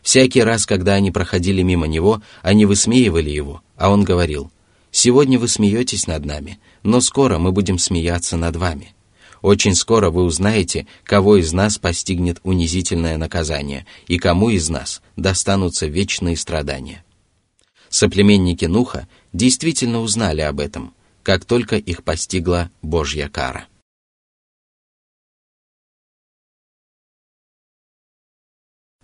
Всякий 0.00 0.42
раз, 0.42 0.64
когда 0.64 0.94
они 0.94 1.10
проходили 1.10 1.62
мимо 1.62 1.86
него, 1.86 2.22
они 2.42 2.64
высмеивали 2.66 3.30
его, 3.30 3.62
а 3.76 3.90
он 3.90 4.04
говорил, 4.04 4.50
«Сегодня 4.90 5.38
вы 5.38 5.48
смеетесь 5.48 6.06
над 6.06 6.24
нами, 6.24 6.60
но 6.82 7.00
скоро 7.00 7.38
мы 7.38 7.52
будем 7.52 7.78
смеяться 7.78 8.36
над 8.36 8.56
вами. 8.56 8.94
Очень 9.42 9.74
скоро 9.74 10.10
вы 10.10 10.22
узнаете, 10.22 10.86
кого 11.02 11.36
из 11.36 11.52
нас 11.52 11.78
постигнет 11.78 12.38
унизительное 12.44 13.18
наказание 13.18 13.86
и 14.06 14.18
кому 14.18 14.50
из 14.50 14.70
нас 14.70 15.02
достанутся 15.16 15.86
вечные 15.86 16.36
страдания». 16.36 17.04
Соплеменники 17.93 18.65
Нуха 18.65 19.07
действительно 19.33 19.99
узнали 20.01 20.41
об 20.41 20.59
этом, 20.59 20.93
как 21.23 21.45
только 21.45 21.75
их 21.75 22.03
постигла 22.03 22.69
Божья 22.81 23.29
кара. 23.29 23.67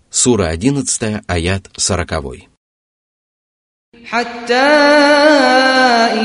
Сура 0.09 0.47
11, 0.47 1.23
аят 1.27 1.69
40. 1.77 2.49
حتى 4.05 4.53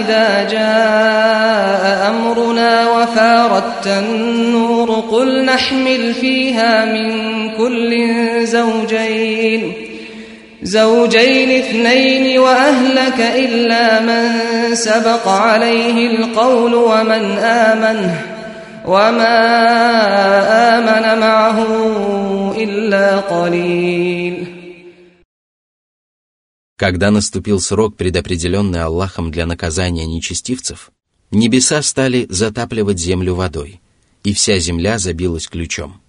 إذا 0.01 0.49
جاء 0.51 2.11
أمرنا 2.11 2.91
وفارت 2.91 3.87
النور 3.87 5.01
قل 5.01 5.45
نحمل 5.45 6.15
فيها 6.15 6.85
من 6.85 7.11
كل 7.57 7.91
زوجين 8.47 9.84
زوجين 10.65 11.51
اثنين 11.51 12.39
وأهلك 12.39 13.21
إلا 13.21 14.01
من 14.01 14.25
سبق 14.75 15.29
عليه 15.29 15.97
القول 16.11 16.75
ومن 16.75 17.39
آمن 17.39 18.15
وما 18.87 19.39
آمن 20.79 21.21
معه 21.21 21.59
إلا 22.57 23.21
قليل 23.21 24.61
Когда 26.77 27.11
наступил 27.11 27.61
срок, 27.61 27.97
предопределенный 27.97 28.83
Аллахом 28.83 29.31
для 29.31 29.45
наказания 29.45 30.07
нечестивцев, 30.07 30.91
небеса 31.31 31.83
стали 31.83 32.27
затапливать 32.31 32.99
землю 32.99 33.35
водой, 33.35 33.83
и 34.25 34.33
вся 34.33 34.59
земля 34.59 34.99
забилась 34.99 35.47
ключом. 35.47 36.01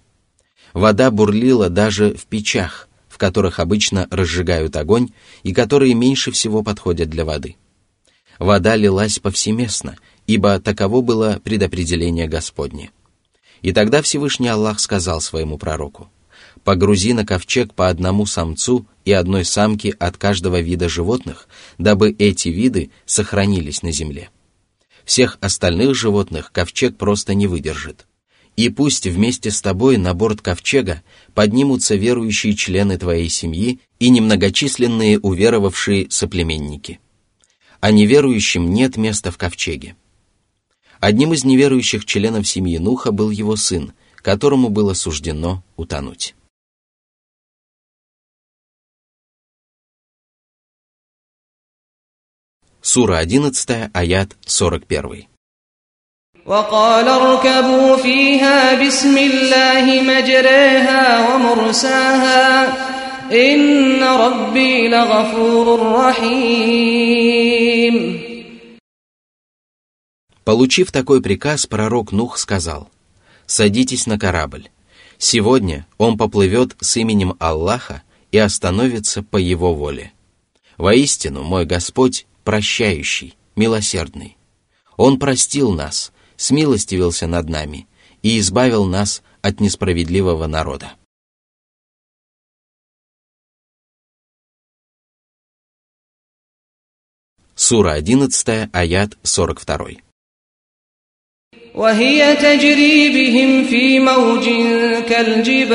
Вода 0.72 1.10
бурлила 1.10 1.68
даже 1.68 2.14
в 2.14 2.24
печах, 2.24 2.85
в 3.17 3.19
которых 3.19 3.59
обычно 3.59 4.07
разжигают 4.11 4.75
огонь 4.75 5.09
и 5.41 5.51
которые 5.51 5.95
меньше 5.95 6.29
всего 6.29 6.61
подходят 6.61 7.09
для 7.09 7.25
воды. 7.25 7.55
Вода 8.37 8.75
лилась 8.75 9.17
повсеместно, 9.17 9.97
ибо 10.27 10.59
таково 10.59 11.01
было 11.01 11.41
предопределение 11.43 12.27
Господне. 12.27 12.91
И 13.63 13.73
тогда 13.73 14.03
Всевышний 14.03 14.49
Аллах 14.49 14.79
сказал 14.79 15.19
своему 15.19 15.57
пророку, 15.57 16.11
«Погрузи 16.63 17.13
на 17.13 17.25
ковчег 17.25 17.73
по 17.73 17.89
одному 17.89 18.27
самцу 18.27 18.85
и 19.03 19.13
одной 19.13 19.45
самке 19.45 19.89
от 19.97 20.17
каждого 20.17 20.59
вида 20.59 20.87
животных, 20.87 21.47
дабы 21.79 22.15
эти 22.19 22.49
виды 22.49 22.91
сохранились 23.07 23.81
на 23.81 23.91
земле. 23.91 24.29
Всех 25.05 25.39
остальных 25.41 25.95
животных 25.95 26.51
ковчег 26.51 26.97
просто 26.97 27.33
не 27.33 27.47
выдержит 27.47 28.05
и 28.57 28.69
пусть 28.69 29.05
вместе 29.05 29.51
с 29.51 29.61
тобой 29.61 29.97
на 29.97 30.15
борт 30.15 30.41
ковчега 30.41 31.03
поднимутся 31.35 31.95
верующие 31.95 32.55
члены 32.55 32.97
твоей 32.97 33.29
семьи 33.29 33.79
и 33.99 34.09
немногочисленные 34.09 35.19
уверовавшие 35.19 36.09
соплеменники. 36.09 36.99
А 37.79 37.91
неверующим 37.91 38.73
нет 38.73 38.97
места 38.97 39.31
в 39.31 39.37
ковчеге. 39.37 39.95
Одним 40.99 41.33
из 41.33 41.45
неверующих 41.45 42.05
членов 42.05 42.47
семьи 42.47 42.79
Нуха 42.79 43.11
был 43.11 43.29
его 43.29 43.55
сын, 43.55 43.93
которому 44.15 44.69
было 44.69 44.95
суждено 44.95 45.63
утонуть. 45.75 46.33
Сура 52.81 53.17
11, 53.19 53.91
аят 53.93 54.35
41. 54.45 55.27
وقال 56.46 57.08
اركبوا 57.08 57.96
فيها 57.96 58.86
بسم 58.86 59.18
الله 59.18 60.02
مجريها 60.02 61.34
ومرساها 61.34 62.66
إن 63.32 64.02
ربي 64.02 64.88
لغفور 64.88 65.92
رحيم 65.92 67.12
Получив 70.44 70.90
такой 70.90 71.22
приказ, 71.22 71.66
пророк 71.66 72.10
Нух 72.10 72.36
сказал, 72.36 72.90
«Садитесь 73.46 74.08
на 74.08 74.18
корабль. 74.18 74.70
Сегодня 75.16 75.86
он 75.98 76.18
поплывет 76.18 76.74
с 76.80 76.96
именем 76.96 77.36
Аллаха 77.38 78.02
и 78.32 78.38
остановится 78.38 79.22
по 79.22 79.36
его 79.36 79.72
воле. 79.72 80.12
Воистину, 80.76 81.44
мой 81.44 81.64
Господь 81.64 82.26
прощающий, 82.42 83.36
милосердный. 83.54 84.36
Он 84.96 85.20
простил 85.20 85.70
нас, 85.70 86.12
смилостивился 86.36 87.26
над 87.26 87.48
нами 87.48 87.88
и 88.22 88.38
избавил 88.38 88.84
нас 88.86 89.22
от 89.42 89.60
несправедливого 89.60 90.46
народа. 90.46 90.96
Сура 97.54 97.92
11, 97.92 98.70
аят 98.72 99.16
42. 99.22 100.02
وهي 101.74 102.36
تجري 102.36 103.08
بهم 103.08 103.64
في 103.64 104.00
موج 104.00 104.44
كالجبال 105.08 105.72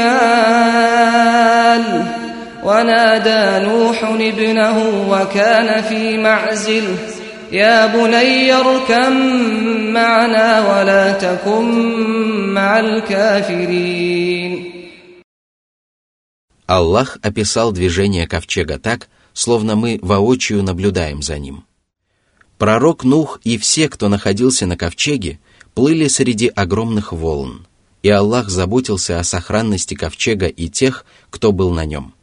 ونادى 2.63 3.65
نوح 3.65 4.03
ابنه 4.03 5.09
وكان 5.09 5.81
في 5.81 6.17
معزل 6.17 6.95
يا 7.51 7.87
بني 7.87 8.53
اركم 8.53 9.13
معنا 9.93 10.49
ولا 10.69 11.11
تكن 11.11 12.53
مع 12.53 12.79
الكافرين 12.79 14.67
Аллах 16.67 17.17
описал 17.21 17.71
движение 17.71 18.27
ковчега 18.27 18.77
так, 18.77 19.07
словно 19.33 19.77
мы 19.77 19.99
воочию 20.01 20.63
наблюдаем 20.63 21.21
за 21.21 21.39
ним. 21.39 21.63
Пророк 22.57 23.05
Нух 23.05 23.39
и 23.45 23.57
все, 23.57 23.87
кто 23.87 24.09
находился 24.09 24.65
на 24.65 24.75
ковчеге, 24.75 25.39
плыли 25.73 26.09
среди 26.09 26.47
огромных 26.47 27.13
волн, 27.13 27.65
и 28.03 28.09
Аллах 28.09 28.49
заботился 28.49 29.17
о 29.17 29.23
сохранности 29.23 29.93
ковчега 29.93 30.47
и 30.47 30.67
тех, 30.67 31.05
кто 31.29 31.53
был 31.53 31.71
на 31.71 31.85
нем. 31.85 32.13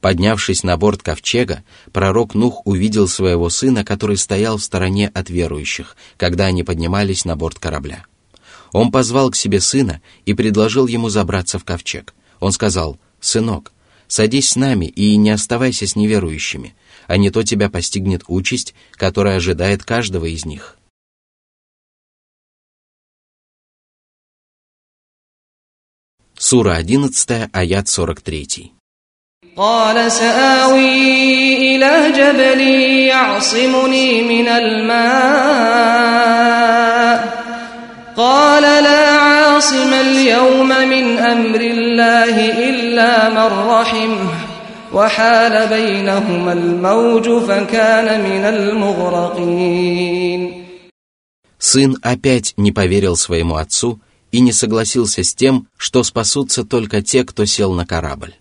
Поднявшись 0.00 0.62
на 0.62 0.76
борт 0.76 1.02
ковчега, 1.02 1.64
пророк 1.92 2.34
Нух 2.34 2.64
увидел 2.66 3.08
своего 3.08 3.50
сына, 3.50 3.84
который 3.84 4.16
стоял 4.16 4.56
в 4.56 4.62
стороне 4.62 5.08
от 5.08 5.28
верующих, 5.28 5.96
когда 6.16 6.46
они 6.46 6.62
поднимались 6.62 7.24
на 7.24 7.36
борт 7.36 7.58
корабля. 7.58 8.04
Он 8.72 8.92
позвал 8.92 9.30
к 9.30 9.36
себе 9.36 9.60
сына 9.60 10.00
и 10.24 10.34
предложил 10.34 10.86
ему 10.86 11.08
забраться 11.08 11.58
в 11.58 11.64
ковчег. 11.64 12.14
Он 12.38 12.52
сказал, 12.52 12.98
«Сынок, 13.20 13.72
садись 14.06 14.50
с 14.50 14.56
нами 14.56 14.84
и 14.86 15.16
не 15.16 15.30
оставайся 15.30 15.86
с 15.86 15.96
неверующими, 15.96 16.76
а 17.08 17.16
не 17.16 17.30
то 17.30 17.42
тебя 17.42 17.68
постигнет 17.68 18.22
участь, 18.28 18.74
которая 18.92 19.38
ожидает 19.38 19.82
каждого 19.82 20.26
из 20.26 20.44
них». 20.44 20.76
Сура 26.36 26.76
11, 26.76 27.50
аят 27.52 27.88
43. 27.88 28.77
قال 29.57 30.11
سآوي 30.11 31.75
إلى 31.75 32.11
جبل 32.11 32.61
يعصمني 33.07 34.21
من 34.23 34.47
الماء 34.47 34.93
قال 38.17 38.63
لا 38.63 39.09
عاصم 39.09 39.93
اليوم 39.93 40.67
من 40.67 41.17
أمر 41.17 41.61
الله 41.61 42.35
إلا 42.69 43.29
من 43.29 43.69
رحمه 43.69 44.29
وحال 44.93 45.67
بينهما 45.67 46.53
الموج 46.53 47.29
فكان 47.29 48.21
من 48.21 48.45
المغرقين 48.45 49.93
Сын 51.59 51.95
опять 52.01 52.53
не 52.57 52.71
поверил 52.73 53.15
своему 53.15 53.55
отцу 53.55 54.01
и 54.31 54.41
не 54.41 54.51
согласился 54.51 55.23
с 55.23 55.33
тем, 55.33 55.67
что 55.77 56.03
спасутся 56.03 56.65
только 56.65 57.01
те, 57.03 57.23
кто 57.23 57.45
сел 57.45 57.71
на 57.73 57.85
корабль. 57.85 58.33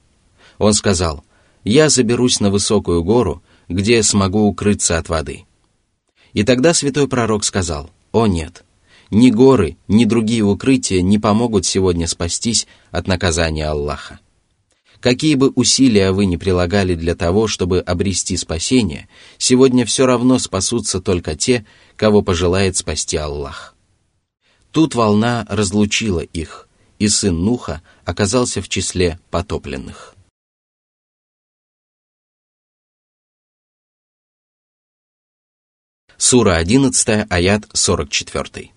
Он 0.58 0.74
сказал, 0.74 1.24
«Я 1.64 1.90
заберусь 1.90 2.40
на 2.40 2.50
высокую 2.50 3.04
гору, 3.04 3.44
где 3.68 4.02
смогу 4.04 4.48
укрыться 4.48 4.98
от 4.98 5.10
воды». 5.10 5.46
И 6.34 6.44
тогда 6.44 6.74
святой 6.74 7.08
пророк 7.08 7.44
сказал, 7.44 7.90
«О 8.12 8.28
нет, 8.28 8.64
ни 9.10 9.30
горы, 9.30 9.78
ни 9.88 10.06
другие 10.06 10.44
укрытия 10.44 11.02
не 11.02 11.18
помогут 11.18 11.66
сегодня 11.66 12.08
спастись 12.08 12.68
от 12.92 13.08
наказания 13.08 13.68
Аллаха. 13.68 14.20
Какие 15.00 15.36
бы 15.36 15.50
усилия 15.50 16.12
вы 16.12 16.26
ни 16.26 16.38
прилагали 16.38 16.96
для 16.96 17.16
того, 17.16 17.48
чтобы 17.48 17.80
обрести 17.80 18.36
спасение, 18.36 19.08
сегодня 19.38 19.86
все 19.86 20.06
равно 20.06 20.40
спасутся 20.40 21.00
только 21.00 21.36
те, 21.36 21.66
кого 21.96 22.22
пожелает 22.22 22.78
спасти 22.78 23.16
Аллах. 23.16 23.76
Тут 24.72 24.96
волна 24.96 25.46
разлучила 25.50 26.20
их, 26.20 26.68
и 27.00 27.08
сын 27.08 27.36
Нуха 27.36 27.82
оказался 28.06 28.62
в 28.62 28.70
числе 28.70 29.20
потопленных. 29.30 30.17
Сура 36.19 36.53
11, 36.63 37.27
аят 37.31 37.63
44. 37.75 38.71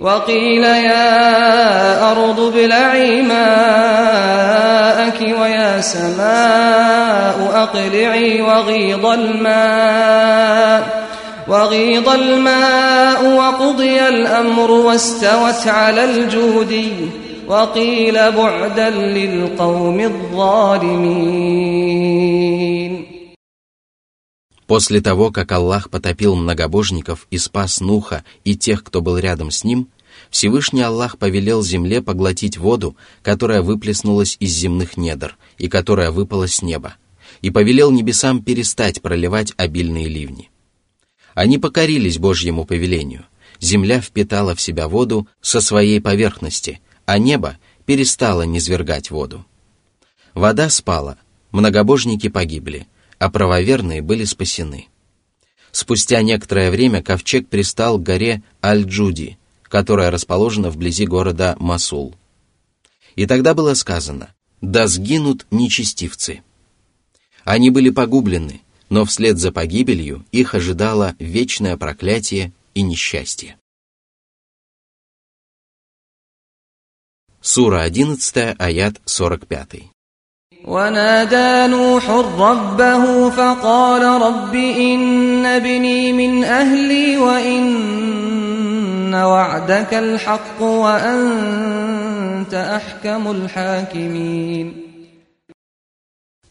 وقيل 0.00 0.64
يا 0.64 2.10
أرض 2.12 2.40
ابلعي 2.40 3.22
ماءك 3.22 5.20
ويا 5.20 5.80
سماء 5.80 7.50
أقلعي 7.54 8.42
وغيض 8.42 9.06
الماء 9.06 10.80
وغيض 11.48 12.08
الماء 12.08 13.24
وقضي 13.24 14.08
الأمر 14.08 14.70
واستوت 14.70 15.66
على 15.66 16.04
الجودي 16.04 16.92
وقيل 17.48 18.32
بعدا 18.32 18.90
للقوم 18.90 20.00
الظالمين 20.00 21.60
После 24.67 24.99
того, 24.99 25.31
как 25.31 25.51
Аллах 25.51 25.89
потопил 25.89 26.35
многобожников 26.35 27.27
и 27.29 27.37
спас 27.37 27.79
Нуха 27.81 28.23
и 28.43 28.55
тех, 28.55 28.83
кто 28.83 29.01
был 29.01 29.17
рядом 29.17 29.51
с 29.51 29.63
ним, 29.63 29.89
Всевышний 30.31 30.81
Аллах 30.81 31.17
повелел 31.17 31.61
земле 31.61 32.01
поглотить 32.01 32.57
воду, 32.57 32.95
которая 33.21 33.61
выплеснулась 33.61 34.37
из 34.39 34.51
земных 34.51 34.97
недр 34.97 35.37
и 35.57 35.67
которая 35.67 36.11
выпала 36.11 36.47
с 36.47 36.61
неба, 36.61 36.95
и 37.41 37.51
повелел 37.51 37.91
небесам 37.91 38.41
перестать 38.41 39.01
проливать 39.01 39.53
обильные 39.57 40.07
ливни. 40.07 40.49
Они 41.35 41.57
покорились 41.59 42.17
Божьему 42.17 42.65
повелению. 42.65 43.25
Земля 43.59 44.01
впитала 44.01 44.55
в 44.55 44.61
себя 44.61 44.87
воду 44.87 45.27
со 45.41 45.61
своей 45.61 46.01
поверхности, 46.01 46.81
а 47.05 47.19
небо 47.19 47.57
перестало 47.85 48.43
низвергать 48.43 49.11
воду. 49.11 49.45
Вода 50.33 50.69
спала, 50.69 51.17
многобожники 51.51 52.29
погибли– 52.29 52.87
а 53.19 53.29
правоверные 53.29 54.01
были 54.01 54.25
спасены. 54.25 54.87
Спустя 55.71 56.21
некоторое 56.21 56.71
время 56.71 57.03
ковчег 57.03 57.47
пристал 57.47 57.97
к 57.97 58.03
горе 58.03 58.43
Аль-Джуди, 58.63 59.37
которая 59.63 60.11
расположена 60.11 60.69
вблизи 60.69 61.05
города 61.05 61.55
Масул. 61.59 62.15
И 63.15 63.25
тогда 63.25 63.53
было 63.53 63.73
сказано, 63.73 64.33
«Да 64.61 64.87
сгинут 64.87 65.45
нечестивцы». 65.51 66.43
Они 67.43 67.69
были 67.69 67.89
погублены, 67.89 68.61
но 68.89 69.05
вслед 69.05 69.37
за 69.37 69.51
погибелью 69.51 70.25
их 70.31 70.55
ожидало 70.55 71.15
вечное 71.19 71.77
проклятие 71.77 72.53
и 72.73 72.81
несчастье. 72.81 73.57
Сура 77.41 77.81
11, 77.81 78.55
аят 78.57 79.01
45. 79.05 79.94
ونادى 80.64 81.66
نوح 81.72 82.10
ربه 82.38 83.30
فقال 83.30 84.02
رب 84.22 84.54
إن 84.54 85.46
ابني 85.46 86.12
من 86.12 86.44
أهلي 86.44 87.16
وإن 87.16 89.14
وعدك 89.14 89.94
الحق 89.94 90.62
وأنت 90.62 92.54
أحكم 92.54 93.30
الحاكمين 93.30 94.90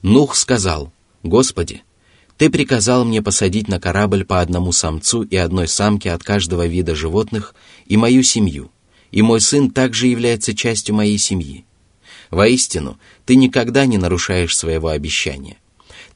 Нух 0.01 0.35
сказал, 0.35 0.91
«Господи, 1.23 1.83
Ты 2.37 2.49
приказал 2.49 3.03
мне 3.03 3.21
посадить 3.21 3.67
на 3.67 3.81
корабль 3.81 4.23
по 4.23 4.39
одному 4.39 4.71
самцу 4.71 5.23
и 5.23 5.35
одной 5.35 5.67
самке 5.67 6.11
от 6.13 6.23
каждого 6.23 6.65
вида 6.65 6.95
животных 6.95 7.53
и 7.85 7.97
мою 7.97 8.23
семью, 8.23 8.71
и 9.11 9.21
мой 9.21 9.41
сын 9.41 9.69
также 9.69 10.07
является 10.07 10.55
частью 10.55 10.95
моей 10.95 11.17
семьи. 11.17 11.65
Воистину, 12.34 12.98
ты 13.24 13.36
никогда 13.36 13.86
не 13.86 13.96
нарушаешь 13.96 14.56
своего 14.56 14.88
обещания. 14.88 15.56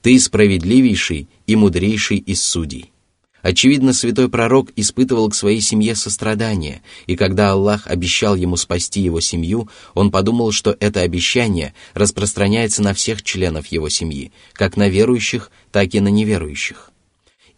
Ты 0.03 0.19
справедливейший 0.19 1.29
и 1.47 1.57
мудрейший 1.57 2.19
из 2.19 2.43
судей. 2.43 2.93
Очевидно, 3.41 3.93
святой 3.93 4.29
пророк 4.29 4.71
испытывал 4.75 5.31
к 5.31 5.35
своей 5.37 5.61
семье 5.61 5.95
сострадание, 5.95 6.83
и 7.07 7.15
когда 7.15 7.53
Аллах 7.53 7.87
обещал 7.87 8.35
ему 8.35 8.57
спасти 8.57 9.01
его 9.01 9.21
семью, 9.21 9.69
он 9.95 10.11
подумал, 10.11 10.51
что 10.51 10.77
это 10.81 11.03
обещание 11.03 11.73
распространяется 11.95 12.83
на 12.83 12.95
всех 12.95 13.23
членов 13.23 13.69
его 13.69 13.89
семьи, 13.89 14.33
как 14.55 14.77
на 14.77 14.89
верующих, 14.89 15.53
так 15.71 15.95
и 15.95 16.01
на 16.01 16.09
неверующих. 16.09 16.91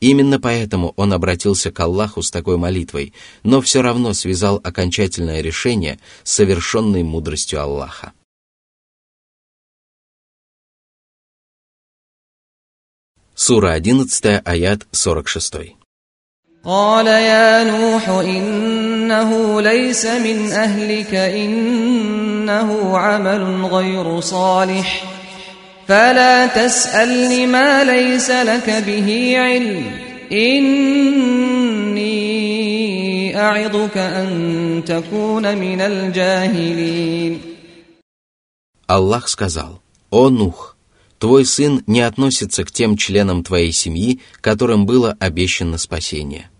Именно 0.01 0.39
поэтому 0.39 0.93
он 0.97 1.15
обратился 1.15 1.71
к 1.71 1.81
Аллаху 1.81 2.23
с 2.23 2.31
такой 2.31 2.59
молитвой, 2.59 3.15
но 3.43 3.63
все 3.63 3.81
равно 3.81 4.13
связал 4.13 4.61
окончательное 4.63 5.41
решение 5.41 5.99
с 6.25 6.33
совершенной 6.33 7.03
мудростью 7.03 7.61
Аллаха. 7.63 8.13
Сура 13.40 13.76
11, 13.76 14.42
аят 14.46 14.88
46. 14.92 15.76
قال 16.66 17.08
يا 17.08 17.64
نوح 17.64 18.10
إنه 18.10 19.62
ليس 19.62 20.06
من 20.06 20.52
أهلك 20.52 21.16
إنه 21.16 22.98
عمل 22.98 23.66
غير 23.66 24.20
صالح 24.20 25.04
فلا 25.88 26.46
تسألني 26.48 27.46
ما 27.48 27.84
ليس 27.84 28.30
لك 28.32 28.84
به 28.88 29.34
علم 29.38 29.92
إني 30.32 32.08
أعظك 33.38 33.98
أن 33.98 34.84
تكون 34.86 35.58
من 35.58 35.82
الجاهلين 35.82 37.42
Аллах 38.88 39.28
сказал, 39.28 39.82
«О 40.12 40.30
Нух, 40.30 40.76
Твой 41.21 41.45
сын 41.45 41.85
не 41.87 42.01
относится 42.01 42.65
к 42.65 42.73
тем 42.73 42.97
членам 42.97 43.45
твоей 43.45 43.73
семьи, 43.73 44.21
которым 44.41 44.87
было 44.87 45.17
обещано 45.21 45.77
спасение. 45.77 46.51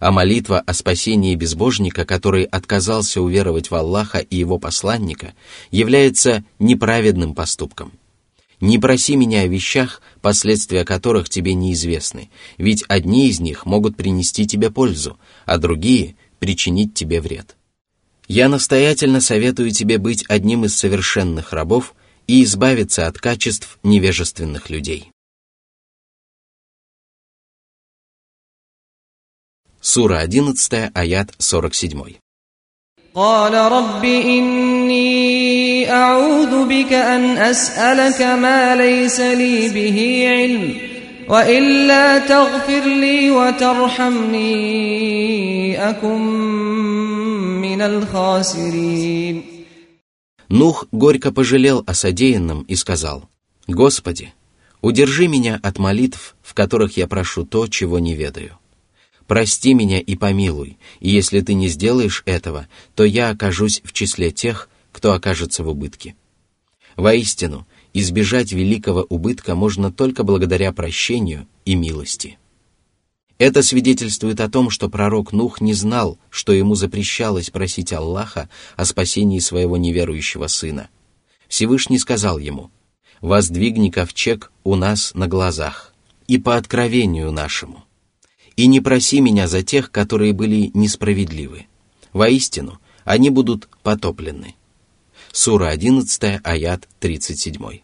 а 0.00 0.10
молитва 0.10 0.58
о 0.58 0.74
спасении 0.74 1.34
безбожника, 1.34 2.04
который 2.04 2.44
отказался 2.44 3.22
уверовать 3.22 3.70
в 3.70 3.74
Аллаха 3.74 4.18
и 4.18 4.36
его 4.36 4.58
посланника, 4.58 5.32
является 5.70 6.44
неправедным 6.58 7.34
поступком. 7.34 7.92
Не 8.60 8.78
проси 8.78 9.16
меня 9.16 9.42
о 9.42 9.46
вещах, 9.46 10.02
последствия 10.20 10.84
которых 10.84 11.30
тебе 11.30 11.54
неизвестны, 11.54 12.28
ведь 12.58 12.84
одни 12.88 13.28
из 13.28 13.40
них 13.40 13.64
могут 13.64 13.96
принести 13.96 14.46
тебе 14.46 14.70
пользу, 14.70 15.16
а 15.46 15.56
другие— 15.56 16.16
причинить 16.38 16.92
тебе 16.92 17.22
вред. 17.22 17.56
Я 18.28 18.50
настоятельно 18.50 19.22
советую 19.22 19.70
тебе 19.70 19.96
быть 19.96 20.24
одним 20.28 20.66
из 20.66 20.76
совершенных 20.76 21.54
рабов 21.54 21.94
и 22.27 22.43
избавиться 22.43 23.07
от 23.07 23.17
качеств 23.17 23.79
невежественных 23.83 24.69
людей. 24.69 25.11
Сура 29.81 30.19
11, 30.19 30.91
аят 30.93 31.33
47. 31.37 32.19
قال 33.15 33.53
رب 33.53 34.05
إني 34.05 35.91
أعوذ 35.91 36.65
بك 36.69 36.93
أن 36.93 37.37
أسألك 37.37 38.21
ما 38.21 38.75
ليس 38.75 39.19
لي 39.19 39.69
به 39.69 40.27
علم 40.29 40.77
وإلا 41.29 42.17
تغفر 42.17 42.79
لي 42.85 43.31
وترحمني 43.31 44.49
أكن 45.89 46.21
من 47.61 47.81
الخاسرين 47.81 49.52
Нух 50.54 50.86
горько 50.92 51.32
пожалел 51.32 51.82
о 51.84 51.94
содеянном 51.94 52.62
и 52.62 52.76
сказал, 52.76 53.28
«Господи, 53.66 54.32
удержи 54.82 55.26
меня 55.26 55.58
от 55.60 55.80
молитв, 55.80 56.36
в 56.42 56.54
которых 56.54 56.96
я 56.96 57.08
прошу 57.08 57.44
то, 57.44 57.66
чего 57.66 57.98
не 57.98 58.14
ведаю. 58.14 58.56
Прости 59.26 59.74
меня 59.74 59.98
и 59.98 60.14
помилуй, 60.14 60.78
и 61.00 61.10
если 61.10 61.40
ты 61.40 61.54
не 61.54 61.66
сделаешь 61.66 62.22
этого, 62.24 62.68
то 62.94 63.02
я 63.02 63.30
окажусь 63.30 63.82
в 63.82 63.92
числе 63.92 64.30
тех, 64.30 64.68
кто 64.92 65.14
окажется 65.14 65.64
в 65.64 65.68
убытке. 65.68 66.14
Воистину, 66.94 67.66
избежать 67.92 68.52
великого 68.52 69.04
убытка 69.08 69.56
можно 69.56 69.90
только 69.90 70.22
благодаря 70.22 70.70
прощению 70.70 71.48
и 71.64 71.74
милости. 71.74 72.38
Это 73.38 73.62
свидетельствует 73.62 74.40
о 74.40 74.48
том, 74.48 74.70
что 74.70 74.88
пророк 74.88 75.32
Нух 75.32 75.60
не 75.60 75.74
знал, 75.74 76.18
что 76.30 76.52
ему 76.52 76.74
запрещалось 76.74 77.50
просить 77.50 77.92
Аллаха 77.92 78.48
о 78.76 78.84
спасении 78.84 79.40
своего 79.40 79.76
неверующего 79.76 80.46
сына. 80.46 80.88
Всевышний 81.48 81.98
сказал 81.98 82.38
ему, 82.38 82.70
«Воздвигни 83.20 83.90
ковчег 83.90 84.52
у 84.62 84.76
нас 84.76 85.14
на 85.14 85.26
глазах 85.26 85.94
и 86.26 86.38
по 86.38 86.56
откровению 86.56 87.32
нашему» 87.32 87.84
и 88.56 88.66
не 88.66 88.80
проси 88.80 89.20
меня 89.20 89.48
за 89.48 89.62
тех, 89.62 89.90
которые 89.90 90.32
были 90.32 90.70
несправедливы. 90.74 91.66
Воистину, 92.12 92.80
они 93.04 93.30
будут 93.30 93.68
потоплены. 93.82 94.54
Сура 95.32 95.68
11, 95.68 96.40
аят 96.44 96.88
37. 97.00 97.80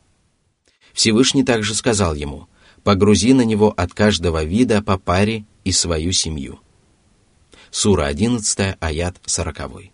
Всевышний 0.93 1.45
также 1.45 1.75
сказал 1.75 2.15
ему, 2.15 2.47
«Погрузи 2.85 3.33
на 3.35 3.43
него 3.43 3.73
от 3.77 3.93
каждого 3.95 4.45
вида 4.45 4.83
по 4.83 4.99
паре 4.99 5.45
и 5.65 5.73
свою 5.73 6.13
семью». 6.13 6.61
Сура 7.71 8.07
11, 8.07 8.77
аят 8.81 9.17
40. 9.25 9.93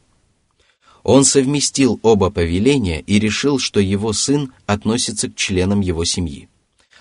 Он 1.03 1.25
совместил 1.25 2.01
оба 2.03 2.31
повеления 2.31 3.01
и 3.01 3.19
решил, 3.19 3.59
что 3.59 3.81
его 3.81 4.13
сын 4.13 4.53
относится 4.67 5.29
к 5.29 5.37
членам 5.37 5.81
его 5.81 6.05
семьи. 6.05 6.49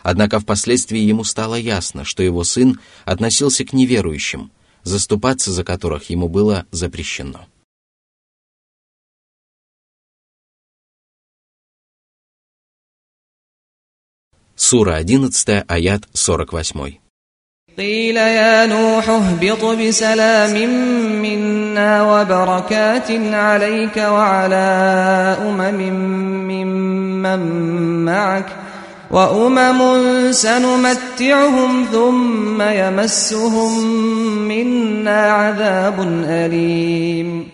Однако 0.04 0.40
впоследствии 0.40 1.00
ему 1.00 1.24
стало 1.24 1.56
ясно, 1.56 2.04
что 2.04 2.22
его 2.22 2.44
сын 2.44 2.80
относился 3.06 3.66
к 3.66 3.74
неверующим, 3.74 4.52
заступаться 4.84 5.52
за 5.52 5.64
которых 5.64 6.12
ему 6.12 6.30
было 6.30 6.68
запрещено. 6.70 7.48
Сура 14.71 14.97
11, 15.01 15.65
аят 15.69 16.03
48. 16.15 17.01
قيل 17.79 18.17
يا 18.17 18.67
نوح 18.67 19.09
اهبط 19.09 19.65
بسلام 19.65 20.55
منا 21.23 22.03
وبركات 22.03 23.11
عليك 23.33 23.97
وعلى 23.97 24.67
أمم 25.41 25.81
ممن 26.51 27.41
معك 28.05 28.47
وأمم 29.11 30.33
سنمتعهم 30.33 31.85
ثم 31.93 32.63
يمسهم 32.63 33.73
منا 34.49 35.21
عذاب 35.33 36.01
أليم 36.27 37.49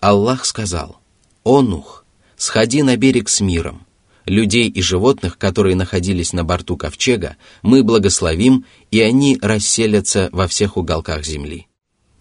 Аллах 0.00 0.44
сказал, 0.44 0.96
«О 1.44 1.60
Нух, 1.62 2.04
сходи 2.36 2.82
на 2.82 2.96
берег 2.96 3.28
с 3.28 3.40
миром. 3.40 3.84
Людей 4.29 4.69
и 4.69 4.79
животных, 4.83 5.39
которые 5.39 5.75
находились 5.75 6.33
на 6.33 6.43
борту 6.43 6.77
ковчега, 6.77 7.35
мы 7.63 7.81
благословим, 7.81 8.63
и 8.91 9.01
они 9.01 9.39
расселятся 9.41 10.29
во 10.31 10.47
всех 10.47 10.77
уголках 10.77 11.25
земли. 11.25 11.65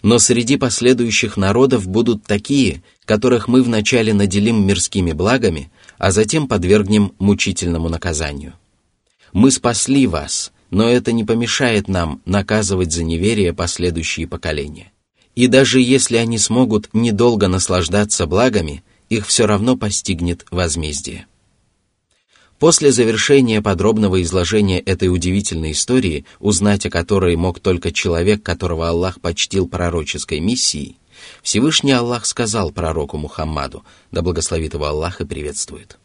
Но 0.02 0.18
среди 0.18 0.56
последующих 0.56 1.36
народов 1.36 1.86
будут 1.86 2.24
такие, 2.24 2.82
которых 3.04 3.46
мы 3.46 3.62
вначале 3.62 4.14
наделим 4.14 4.66
мирскими 4.66 5.12
благами, 5.12 5.70
а 5.98 6.10
затем 6.10 6.48
подвергнем 6.48 7.12
мучительному 7.18 7.90
наказанию. 7.90 8.54
Мы 9.34 9.50
спасли 9.50 10.06
вас, 10.06 10.50
но 10.70 10.88
это 10.88 11.12
не 11.12 11.24
помешает 11.24 11.88
нам 11.88 12.22
наказывать 12.24 12.90
за 12.90 13.04
неверие 13.04 13.52
последующие 13.52 14.26
поколения. 14.26 14.92
И 15.34 15.46
даже 15.46 15.78
если 15.78 16.16
они 16.16 16.38
смогут 16.38 16.88
недолго 16.94 17.48
наслаждаться 17.48 18.26
благами, 18.26 18.82
их 19.10 19.26
все 19.26 19.44
равно 19.46 19.76
постигнет 19.76 20.46
возмездие. 20.50 21.27
После 22.58 22.90
завершения 22.90 23.62
подробного 23.62 24.20
изложения 24.22 24.80
этой 24.80 25.08
удивительной 25.08 25.72
истории, 25.72 26.24
узнать 26.40 26.86
о 26.86 26.90
которой 26.90 27.36
мог 27.36 27.60
только 27.60 27.92
человек, 27.92 28.42
которого 28.42 28.88
Аллах 28.88 29.20
почтил 29.20 29.68
пророческой 29.68 30.40
миссией, 30.40 30.98
Всевышний 31.42 31.92
Аллах 31.92 32.26
сказал 32.26 32.72
пророку 32.72 33.16
Мухаммаду, 33.16 33.84
да 34.10 34.22
благословит 34.22 34.74
его 34.74 34.86
Аллах 34.86 35.20
и 35.20 35.24
приветствует. 35.24 35.98